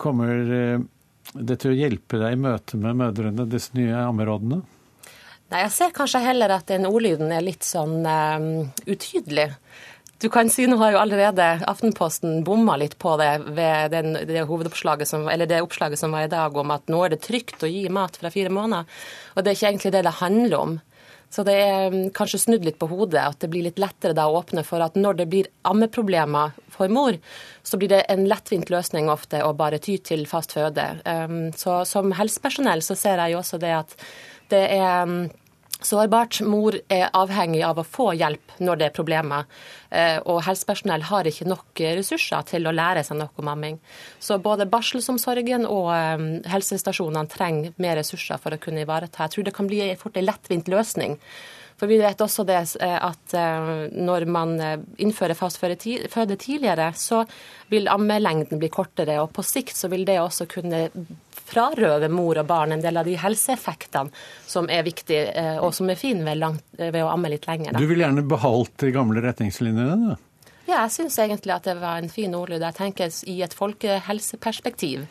[0.00, 0.38] Kommer
[1.36, 4.62] det til å hjelpe deg i møte med mødrene, disse nye ammerådene?
[5.48, 8.48] Nei, Jeg ser kanskje heller at den ordlyden er litt sånn um,
[8.84, 9.48] utydelig.
[10.18, 14.42] Du kan si, Nå har jo allerede Aftenposten bomma litt på det ved den, det,
[15.06, 17.86] som, det, oppslaget som var i dag om at nå er det trygt å gi
[17.88, 18.84] mat fra fire måneder.
[19.36, 20.78] Og Det er ikke egentlig det det handler om.
[21.30, 23.20] Så det er mm, kanskje snudd litt på hodet.
[23.20, 26.92] At det blir litt lettere da å åpne for at når det blir ammeproblemer for
[26.92, 27.16] mor,
[27.62, 30.88] så blir det en lettvint løsning ofte å bare ty til fast føde.
[31.04, 33.96] Um, så som helsepersonell så ser jeg jo også det at
[34.52, 35.28] det er mm,
[35.80, 36.40] sårbart.
[36.46, 39.46] Mor er avhengig av å få hjelp når det er problemer.
[39.90, 43.78] Eh, og helsepersonell har ikke nok ressurser til å lære seg noe om amming.
[44.20, 49.26] Så både barselsomsorgen og mm, helsestasjonene trenger mer ressurser for å kunne ivareta.
[49.26, 51.18] Jeg tror det kan bli fort en lettvint løsning.
[51.78, 54.56] For vi vet også det eh, at eh, når man
[54.98, 57.22] innfører fast føde tidligere, så
[57.70, 59.20] vil ammelengden bli kortere.
[59.22, 60.88] Og på sikt så vil det også kunne
[61.48, 64.12] frarøve mor og barn en del av de helseeffektene
[64.46, 67.74] som er viktige, eh, og som er fine ved, ved, å amme litt lenger.
[67.74, 67.82] Da.
[67.82, 70.12] Du vil gjerne beholdt de gamle retningslinjene?
[70.12, 70.18] da?
[70.68, 72.60] Ja, jeg syns egentlig at det var en fin ordlyd.
[72.60, 75.06] Jeg tenker i et folkehelseperspektiv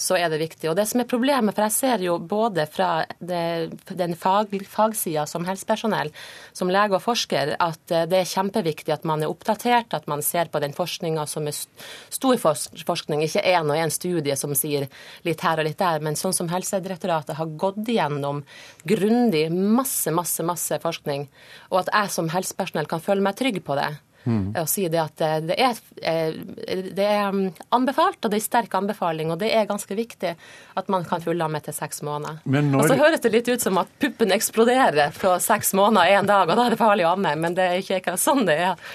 [0.00, 0.70] så er det viktig.
[0.70, 5.26] Og det som er problemet, for jeg ser jo både fra det, den fag, fagsida
[5.28, 6.08] som helsepersonell,
[6.56, 10.24] som lege og forsker, at eh, det er kjempeviktig at man er oppdatert, at man
[10.24, 14.88] ser på den forskninga som er stor forskning, ikke én og én studie som sier
[15.28, 18.44] litt her og litt der, men sånn som Helsedirektoratet har gått igjennom
[18.88, 21.28] grundig masse, masse, masse forskning,
[21.68, 23.92] og at jeg som helsepersonell kan føle meg trygg på det.
[24.24, 24.52] Mm.
[24.60, 26.34] Og si det at det er, eh,
[26.92, 29.32] det er, mm, anbefalt, og det er sterk anbefaling.
[29.32, 30.34] Og det er ganske viktig
[30.76, 32.42] at man kan fullamme til seks måneder.
[32.44, 32.82] Når...
[32.82, 36.48] Og så høres det litt ut som at puppen eksploderer fra seks måneder en dag,
[36.48, 37.36] og da er det farlig å amme.
[37.40, 38.92] Men det er ikke sånn det er.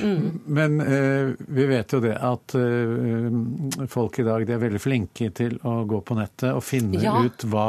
[0.00, 0.40] Mm.
[0.46, 5.28] Men eh, vi vet jo det at eh, folk i dag de er veldig flinke
[5.36, 7.18] til å gå på nettet og finne ja.
[7.20, 7.66] ut hva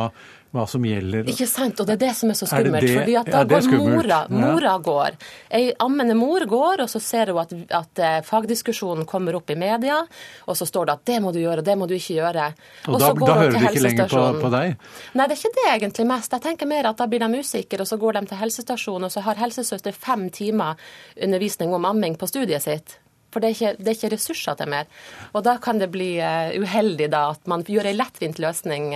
[0.53, 1.25] hva som gjelder.
[1.31, 2.75] Ikke sant, og det er det som er så skummelt.
[2.77, 2.97] Er det det?
[2.99, 5.15] fordi at da ja, går mora, mora går.
[5.57, 9.57] Ei ammende mor går, og så ser hun at, at, eh, fagdiskusjonen kommer opp i
[9.57, 9.97] media,
[10.45, 12.51] og så står det at det må du gjøre, det må du ikke gjøre.
[12.85, 14.75] Og, og da, da hører de ikke lenger på, på, deg?
[15.17, 16.37] Nei, det er ikke det egentlig mest.
[16.37, 19.15] Jeg tenker mer at da blir de usikre, og så går de til helsestasjonen, og
[19.15, 20.77] så har helsesøster fem timer
[21.17, 22.99] undervisning om amming på studiet sitt.
[23.33, 24.85] For det er, ikke, det er, ikke, ressurser til mer.
[25.33, 28.93] Og da kan det bli uh, uheldig da, at man gjør en lettvint løsning.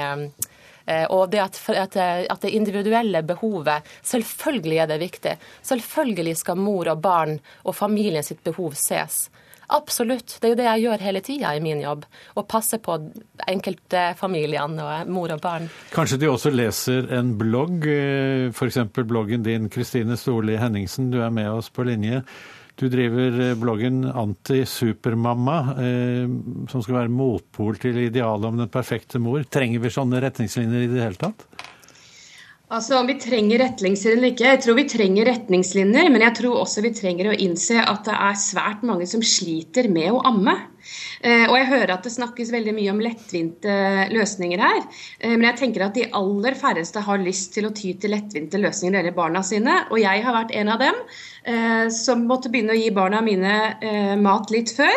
[0.88, 5.35] Eh, og det at, at, at, det individuelle behovet Selvfølgelig er det viktig.
[5.67, 9.27] Selvfølgelig skal mor og barn og familien sitt behov ses.
[9.67, 10.38] Absolutt.
[10.39, 12.05] Det er jo det jeg gjør hele tida i min jobb.
[12.39, 12.95] Å passe på
[13.51, 15.67] enkeltfamiliene og mor og barn.
[15.91, 18.79] Kanskje de også leser en blogg, eh, f.eks.
[18.95, 22.23] bloggen din Kristine Storli Henningsen, du er med oss på linje.
[22.78, 26.28] Du driver eh, bloggen Anti-supermamma, eh,
[26.69, 29.41] som skal være motpol til idealet om den perfekte mor.
[29.49, 31.47] Trenger vi sånne retningslinjer i det hele tatt?
[32.67, 36.09] Altså Om vi trenger retningslinjer eller ikke, jeg tror vi trenger retningslinjer.
[36.13, 39.88] Men jeg tror også vi trenger å innse at det er svært mange som sliter
[39.89, 40.53] med å amme.
[41.23, 43.78] Og jeg hører at det snakkes veldig mye om lettvinte
[44.11, 44.84] løsninger her.
[45.23, 48.93] Men jeg tenker at de aller færreste har lyst til å ty til lettvinte løsninger
[48.93, 49.80] når det gjelder barna sine.
[49.88, 51.01] Og jeg har vært en av dem
[51.93, 54.95] som måtte begynne å gi barna mine mat litt før.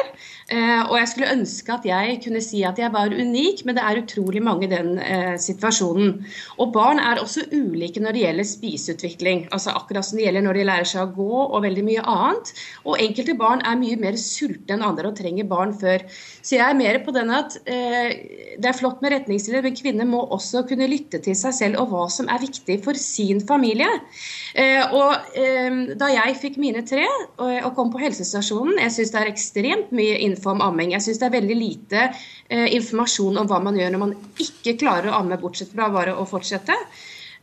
[0.51, 3.84] Eh, og jeg skulle ønske at jeg kunne si at jeg var unik, men det
[3.86, 6.16] er utrolig mange i den eh, situasjonen.
[6.59, 9.44] Og barn er også ulike når det gjelder spiseutvikling.
[9.55, 12.51] Altså akkurat som det gjelder når de lærer seg å gå og veldig mye annet.
[12.82, 16.03] Og enkelte barn er mye mer sultne enn andre og trenger barn før.
[16.42, 18.11] Så jeg er mer på den at eh,
[18.59, 21.94] det er flott med retningslinjer, men kvinner må også kunne lytte til seg selv og
[21.94, 23.92] hva som er viktig for sin familie.
[24.59, 27.05] Eh, og eh, da jeg fikk mine tre
[27.41, 30.95] og, kom på helsestasjonen, jeg syns det er ekstremt mye info om amming.
[30.97, 34.78] Jeg syns det er veldig lite eh, informasjon om hva man gjør når man ikke
[34.80, 36.76] klarer å amme, bortsett fra bare å fortsette.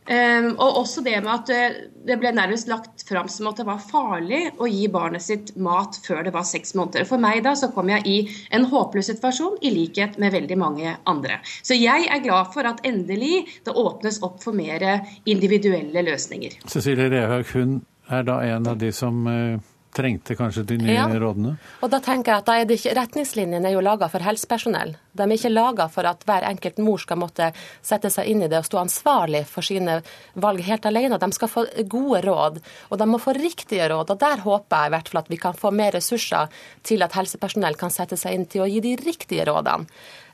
[0.08, 3.66] Um, og også det med at uh, det ble nærmest lagt fram som at det
[3.68, 7.04] var farlig å gi barnet sitt mat før det var seks måneder.
[7.08, 8.16] For meg da så kom jeg i
[8.56, 11.42] en håpløs situasjon, i likhet med veldig mange andre.
[11.60, 14.80] Så jeg er glad for at endelig det åpnes opp for mer
[15.28, 16.56] individuelle løsninger.
[16.72, 17.76] Cecilie Rehaug, hun
[18.08, 21.06] er da en av de som uh trengte kanskje de nye ja.
[21.20, 21.54] rådene?
[21.82, 24.94] Og da tenker jeg at er ikke, Retningslinjene er jo laga for helsepersonell.
[25.16, 27.50] De er ikke laga for at hver enkelt mor skal måtte
[27.84, 29.98] sette seg inn i det og stå ansvarlig for sine
[30.38, 31.18] valg helt alene.
[31.20, 34.14] De skal få gode råd, og de må få riktige råd.
[34.14, 37.16] og Der håper jeg i hvert fall at vi kan få mer ressurser til at
[37.18, 39.88] helsepersonell kan sette seg inn til å gi de riktige rådene.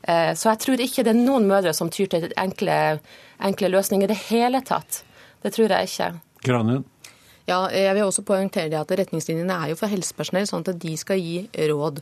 [0.05, 2.99] Eh, så jeg tror ikke det er noen mødre som tyr til enkle,
[3.41, 5.01] enkle løsninger i det hele tatt.
[5.41, 6.11] Det tror jeg ikke.
[6.45, 6.85] Granlund?
[7.45, 11.21] Ja, jeg vil også poengtere at Retningslinjene er jo for helsepersonell, sånn at de skal
[11.21, 12.01] gi råd.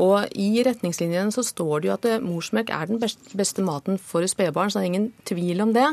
[0.00, 4.72] Og I retningslinjene så står det jo at morsmelk er den beste maten for spedbarn,
[4.72, 5.88] så det er ingen tvil om det.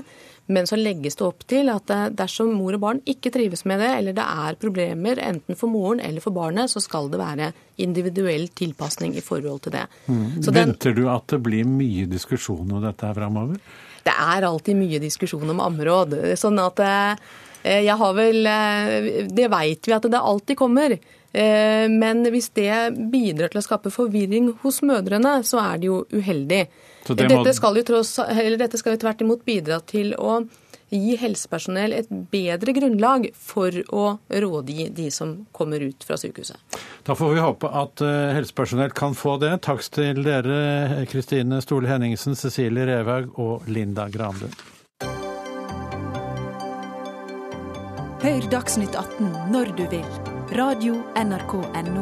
[0.49, 3.89] Men så legges det opp til at dersom mor og barn ikke trives med det,
[3.97, 7.51] eller det er problemer enten for moren eller for barnet, så skal det være
[7.83, 9.85] individuell tilpasning i forhold til det.
[10.07, 10.39] Mm.
[10.55, 13.59] Venter du at det blir mye diskusjon om dette her framover?
[14.03, 16.17] Det er alltid mye diskusjon om ammeråd.
[16.39, 17.15] sånn at Eh,
[17.63, 20.95] jeg har vel eh, Det veit vi at det alltid kommer.
[20.95, 22.71] Eh, men hvis det
[23.11, 26.63] bidrar til å skape forvirring hos mødrene, så er det jo uheldig.
[27.09, 27.27] Det må...
[27.27, 28.15] dette, skal jo tross,
[28.63, 30.41] dette skal jo tvert imot bidra til å
[30.89, 36.57] gi helsepersonell et bedre grunnlag for å rådgi de som kommer ut fra sykehuset.
[37.05, 38.01] Da får vi håpe at
[38.33, 39.53] helsepersonell kan få det.
[39.67, 44.57] Takk til dere, Kristine Stole Henningsen, Cecilie Revhaug og Linda Granlund.
[48.19, 50.07] Hør Dagsnytt 18 når du vil.
[50.59, 52.01] Radio NRK Radio.nrk.no.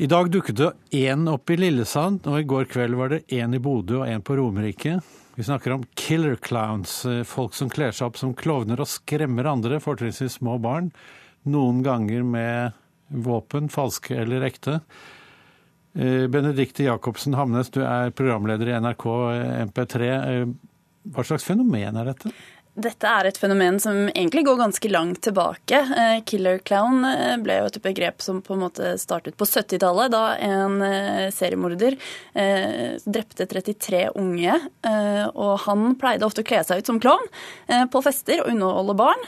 [0.00, 0.70] I dag dukket det
[1.02, 4.24] én opp i Lillesand, og i går kveld var det én i Bodø og én
[4.24, 5.02] på Romerike.
[5.36, 9.52] Vi snakker om killer clowns, eh, folk som kler seg opp som klovner og skremmer
[9.52, 10.88] andre, fortrinnsvis små barn.
[11.44, 12.72] Noen ganger med
[13.12, 14.80] våpen, falske eller ekte.
[15.98, 20.10] Eh, Benedikte Jacobsen Hamnes, du er programleder i NRK eh, MP3.
[20.16, 20.44] Eh,
[21.14, 22.32] hva slags fenomen er dette?
[22.76, 25.78] Dette er et fenomen som egentlig går ganske langt tilbake.
[26.28, 27.06] Killer clown
[27.40, 31.96] ble jo et begrep som på en måte startet på 70-tallet, da en seriemorder
[33.06, 34.58] drepte 33 unge.
[35.32, 37.24] Og han pleide ofte å kle seg ut som klovn
[37.64, 39.24] på fester og underholde barn.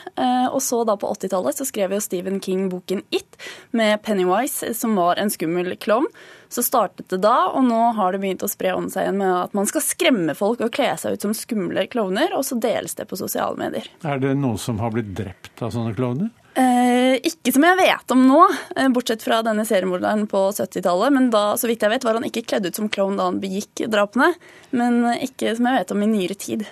[0.52, 3.40] Og så da på 80-tallet så skrev jo Stephen King boken It
[3.72, 6.12] med Pennywise, som var en skummel klovn.
[6.48, 9.32] Så startet det da, og nå har det begynt å spre om seg igjen med
[9.34, 12.96] at man skal skremme folk og kle seg ut som skumle klovner, og så deles
[12.96, 13.88] det på sosiale medier.
[14.00, 16.32] Er det noen som har blitt drept av sånne klovner?
[16.58, 18.40] Eh, ikke som jeg vet om nå,
[18.74, 21.12] eh, bortsett fra denne seriemorderen på 70-tallet.
[21.14, 23.38] Men da, så vidt jeg vet, var han ikke kledd ut som klovn da han
[23.42, 24.32] begikk drapene.
[24.74, 26.66] Men ikke som jeg vet om i nyere tid.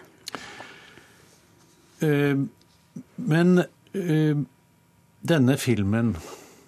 [2.02, 2.34] Eh,
[3.16, 4.42] men eh,
[5.26, 6.16] denne filmen.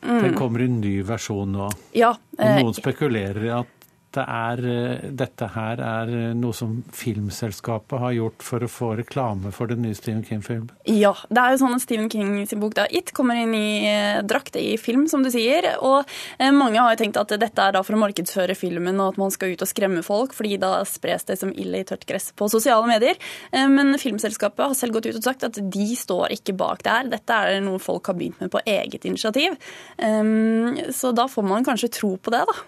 [0.03, 1.69] Den kommer i en ny versjon nå.
[1.99, 3.78] Ja, og noen eh, spekulerer i at
[4.19, 8.91] det er, eh, dette her er eh, noe som filmselskapet har gjort for å få
[8.99, 10.71] reklame for den nye Stephen King-filmen?
[10.91, 11.15] Ja.
[11.29, 14.21] Det er jo sånn at Stephen King sin bok da, It kommer inn i eh,
[14.27, 15.71] drakt i film, som du sier.
[15.85, 16.09] Og
[16.55, 19.33] mange har jo tenkt at dette er da for å markedsføre filmen, og at man
[19.35, 22.49] skal ut og skremme folk, fordi da spres det som ille i tørt gress på
[22.51, 23.19] sosiale medier.
[23.53, 27.13] Men filmselskapet har selv gått ut og sagt at de står ikke bak det her.
[27.13, 29.59] Dette er noe folk har begynt med på eget initiativ.
[29.99, 32.59] Så da får man kanskje tro på det, da.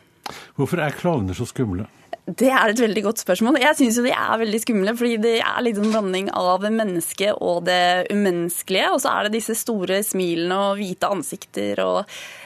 [0.59, 1.89] Hvorfor er klovner så skumle?
[2.31, 3.59] Det er et veldig godt spørsmål.
[3.63, 7.41] Jeg syns jo de er veldig skumle, fordi det er litt en blanding av mennesket
[7.43, 8.91] og det umenneskelige.
[8.95, 11.99] Og så er det disse store smilene og hvite ansikter og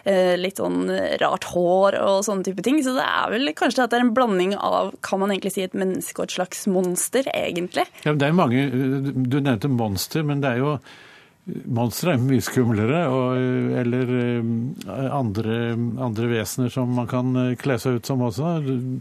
[0.09, 0.89] eh, litt sånn
[1.20, 2.80] rart hår og sånne type ting.
[2.87, 5.66] Så det er vel kanskje at det er en blanding av, kan man egentlig si,
[5.66, 7.89] et menneske og et slags monster, egentlig.
[8.07, 8.68] Ja, det er mange,
[9.14, 10.78] Du nevnte monster, men det er jo
[11.45, 13.34] Monstre er mye skumlere, og,
[13.76, 15.57] eller eh, andre,
[16.01, 18.53] andre, vesener som man kan eh, kle seg ut som også.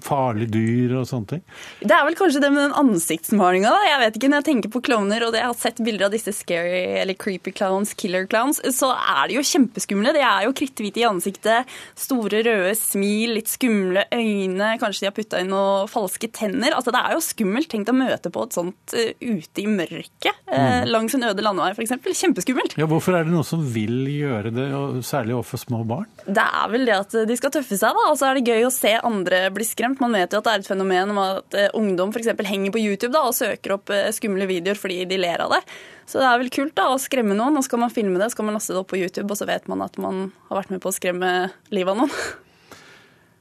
[0.03, 1.43] Farlige dyr og sånne ting.
[1.79, 3.71] Det er vel kanskje det med den ansiktsmalinga.
[3.71, 3.85] da.
[3.87, 6.33] Jeg vet ikke, Når jeg tenker på klovner, og jeg har sett bilder av disse
[6.35, 10.11] scary eller creepy clowns, killer clowns, så er de jo kjempeskumle.
[10.11, 15.15] De er jo kritthvite i ansiktet, store røde smil, litt skumle øyne, kanskje de har
[15.15, 16.75] putta inn noen falske tenner.
[16.75, 17.71] Altså Det er jo skummelt.
[17.71, 20.91] Tenk å møte på et sånt uh, ute i mørket mm.
[20.91, 22.32] langs en øde landevei f.eks kjempeskummelt.
[22.79, 24.67] Ja, Hvorfor er det noen som vil gjøre det,
[25.07, 26.09] særlig overfor små barn?
[26.25, 28.09] Det er vel det at de skal tøffe seg, da.
[28.11, 30.01] Og så er det gøy å se andre bli skremt.
[30.03, 32.31] Man vet jo at det er et fenomen om at eh, ungdom f.eks.
[32.49, 35.63] henger på YouTube da, og søker opp eh, skumle videoer fordi de ler av det.
[36.09, 38.47] Så det er vel kult da, å skremme noen, og skal man filme det, skal
[38.47, 40.83] man laste det opp på YouTube, og så vet man at man har vært med
[40.83, 41.33] på å skremme
[41.73, 42.17] livet av noen.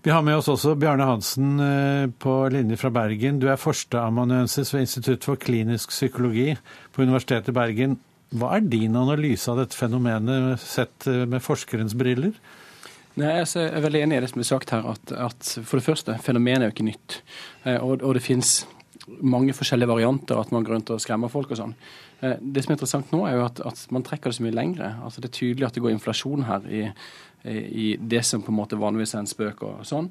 [0.02, 3.38] Vi har med oss også Bjarne Hansen eh, på linje fra Bergen.
[3.38, 6.56] Du er førsteamanuensis ved Institutt for klinisk psykologi
[6.90, 8.00] på Universitetet i Bergen.
[8.32, 12.32] Hva er din analyse av dette fenomenet sett eh, med forskerens briller?
[13.20, 15.76] Nei, altså, jeg er veldig enig i det som er sagt her, at, at for
[15.76, 17.18] det første, fenomenet er jo ikke nytt.
[17.66, 18.62] Eh, og, og det finnes
[19.20, 21.74] mange forskjellige varianter, at man går rundt og skremmer folk og sånn.
[22.22, 24.56] Eh, det som er interessant nå, er jo at, at, man trekker det så mye
[24.56, 24.94] lengre.
[25.04, 26.82] Altså, det er tydelig at det går inflasjon her i,
[27.52, 30.08] i det som på en måte vanligvis er en spøk og sånn,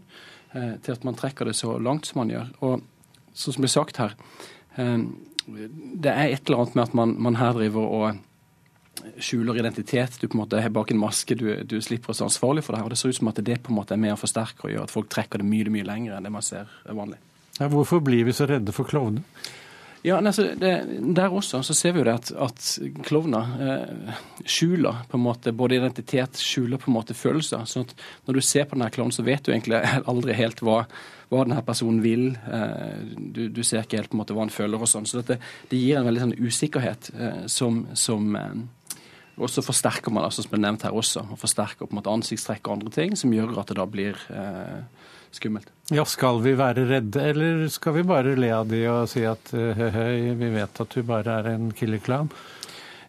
[0.52, 2.50] til at man trekker det så langt som man gjør.
[2.68, 2.82] Og
[3.32, 4.18] sånn som er sagt her,
[5.52, 8.20] det er et eller annet med at man, man her driver og
[9.22, 10.18] skjuler identitet.
[10.22, 12.76] Du på en måte er bak en maske, du, du slipper å stå ansvarlig for
[12.76, 12.90] det her.
[12.90, 14.74] og Det ser ut som at det på en måte er med å forsterke og
[14.74, 17.20] gjøre at folk trekker det mye mye lenger enn det man ser er vanlig.
[17.60, 19.24] Ja, hvorfor blir vi så redde for klovner?
[20.02, 20.72] Ja, altså, det,
[21.16, 25.54] Der også så ser vi jo det at, at klovner eh, skjuler på en måte
[25.54, 27.68] både identitet, skjuler på en måte følelser.
[27.70, 27.94] sånn at
[28.26, 29.78] Når du ser på denne klovnen, så vet du egentlig
[30.12, 30.84] aldri helt hva,
[31.30, 32.32] hva denne personen vil.
[32.50, 35.06] Eh, du, du, ser ikke helt på en måte hva han føler og sånn.
[35.06, 35.38] Så dette,
[35.70, 38.62] det gir en veldig sånn usikkerhet eh, som, som eh,
[39.42, 42.12] og så forsterker man, altså, som er nevnt her også, og forsterker på en måte
[42.14, 44.82] ansiktstrekk og andre ting, som gjør at det da blir eh,
[45.38, 45.70] skummelt.
[45.92, 49.52] Ja, Skal vi være redde, eller skal vi bare le av de og si at
[49.52, 52.32] høy, høy, vi vet at du bare er en killer clown?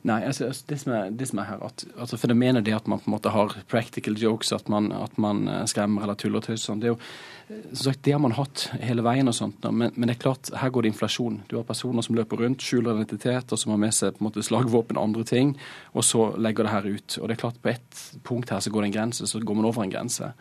[0.03, 2.89] Nei, altså, altså, det, som er, det som er her, at, altså, Fenomenet det at
[2.91, 6.41] man på en måte har practical jokes, at man, at man eh, skremmer eller tuller
[6.41, 9.31] og tøyser, det er jo eh, sagt, det har man hatt hele veien.
[9.31, 11.39] og sånt, men, men, det er klart, her går det inflasjon.
[11.47, 14.31] Du har personer som løper rundt, skjuler identitet, og som har med seg på en
[14.33, 15.55] måte slagvåpen og andre ting,
[15.95, 17.18] og så legger det her ut.
[17.20, 19.61] Og det er klart, På ett punkt her så går det en grense, så går
[19.61, 20.33] man over en grense.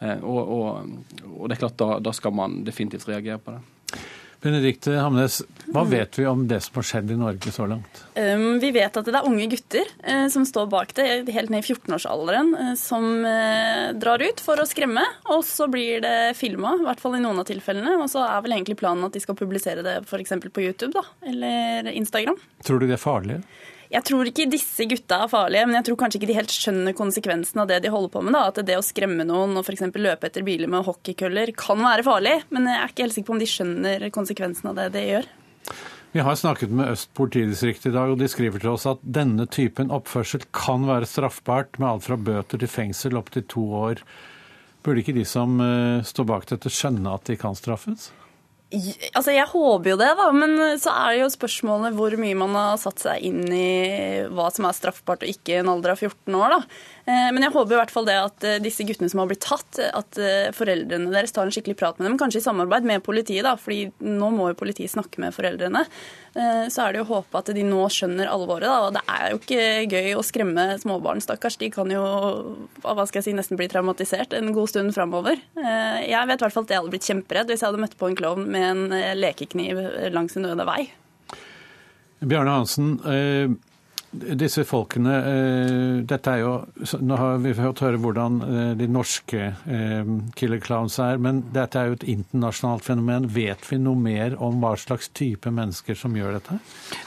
[0.00, 0.94] Eh, og, og,
[1.28, 4.00] og, det er klart, da, da skal man definitivt reagere på det.
[4.40, 7.98] Benedikte Hamnes, hva vet vi om det som har skjedd i Norge så langt?
[8.16, 11.60] Um, vi vet at det er unge gutter uh, som står bak det, helt ned
[11.60, 15.04] i 14-årsalderen, uh, som uh, drar ut for å skremme.
[15.36, 17.98] Og så blir det filma, i hvert fall i noen av tilfellene.
[18.00, 20.32] Og så er vel egentlig planen at de skal publisere det f.eks.
[20.48, 22.40] på YouTube da, eller Instagram.
[22.64, 23.42] Tror du det er farlig?
[23.90, 26.94] Jeg tror ikke disse gutta er farlige, men jeg tror kanskje ikke de helt skjønner
[26.94, 28.36] konsekvensen av det de holder på med.
[28.36, 29.82] da, At det å skremme noen og f.eks.
[29.98, 32.36] løpe etter biler med hockeykøller kan være farlig.
[32.54, 35.26] Men jeg er ikke helt sikker på om de skjønner konsekvensen av det de gjør.
[36.14, 39.48] Vi har snakket med Øst politidistrikt i dag, og de skriver til oss at denne
[39.50, 44.02] typen oppførsel kan være straffbart med alt fra bøter til fengsel opp til to år.
[44.86, 48.12] Burde ikke de som eh, står bak dette, skjønne at de kan straffes?
[48.70, 52.54] Altså, Jeg håper jo det, da, men så er det jo spørsmålet hvor mye man
[52.54, 56.04] har satt seg inn i hva som er straffbart og ikke i en alder av
[56.04, 56.54] 14 år.
[56.54, 56.60] da.
[57.10, 59.42] Eh, men jeg håper i hvert fall det at eh, disse guttene som har blitt
[59.42, 63.02] tatt, at eh, foreldrene deres tar en skikkelig prat med dem, kanskje i samarbeid med
[63.06, 65.86] politiet, da, fordi nå må jo politiet snakke med foreldrene.
[66.30, 68.68] Så er det jo å håpe at de nå skjønner alvoret.
[68.68, 71.56] da, og Det er jo ikke gøy å skremme småbarn, stakkars.
[71.58, 72.02] De kan jo
[72.84, 75.42] hva skal jeg si, nesten bli traumatisert en god stund framover.
[75.58, 78.12] Jeg vet i hvert fall at jeg hadde blitt kjemperedd hvis jeg hadde møtt på
[78.12, 79.82] en klovn med en lekekniv
[80.14, 80.84] langs en øde vei.
[82.22, 82.94] Bjarne Hansen,
[84.10, 86.54] disse folkene eh, dette er jo,
[86.98, 91.78] Nå har vi fått høre hvordan eh, de norske eh, killer clowns er, men dette
[91.78, 93.28] er jo et internasjonalt fenomen.
[93.30, 96.58] Vet vi noe mer om hva slags type mennesker som gjør dette?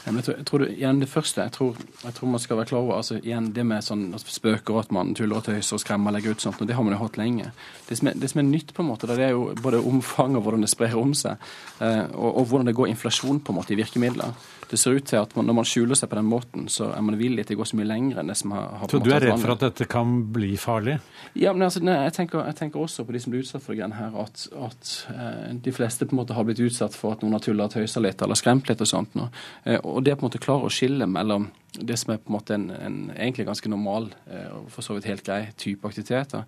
[0.06, 2.72] Ja, jeg, tror, jeg tror, igjen Det første jeg tror, jeg tror, man skal være
[2.72, 5.84] klar over altså igjen det med sånn spøker og at man tuller og tøyser og
[5.84, 7.52] skremmer og legger ut sånt, og det har man jo hatt lenge.
[7.84, 10.40] Det som, er, det som er nytt, på en måte, det er jo både omfanget
[10.40, 11.36] og hvordan det sprer om seg,
[11.84, 14.32] og, og hvordan det går inflasjon på en måte i virkemidler.
[14.70, 17.02] Det ser ut til at man, når man skjuler seg på den måten, så er
[17.04, 19.10] man villig til å gå så mye lenger enn det som har, har Så du
[19.14, 20.98] er redd for at dette kan bli farlig?
[21.38, 23.78] Ja, men altså, nei, jeg, tenker, jeg, tenker, også på de som blir utsatt for
[23.78, 27.24] det her, at, at eh, de fleste på en måte har blitt utsatt for at
[27.24, 29.18] noen har tulla og tøysa litt eller skremt litt og sånt.
[29.18, 29.28] Nå.
[29.64, 32.36] Eh, og det på en måte klare å skille mellom det som er på en
[32.36, 36.44] måte en, en egentlig ganske normal eh, og for så vidt helt grei type aktiviteter,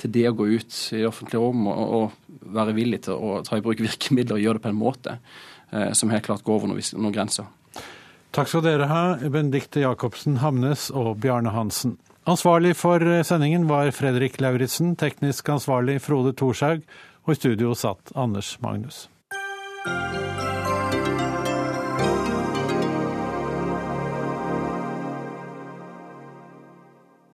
[0.00, 3.40] til det å gå ut i det offentlige rom og, og være villig til å
[3.46, 5.16] ta i bruk virkemidler og gjøre det på en måte
[5.70, 7.50] eh, som helt klart går over noen, noen grenser.
[8.30, 11.96] Takk skal dere ha, Benedicte Jacobsen Hamnes og Bjarne Hansen.
[12.30, 16.84] Ansvarlig for sendingen var Fredrik Lauritzen, teknisk ansvarlig Frode Thorshaug,
[17.26, 19.08] og i studio satt Anders Magnus.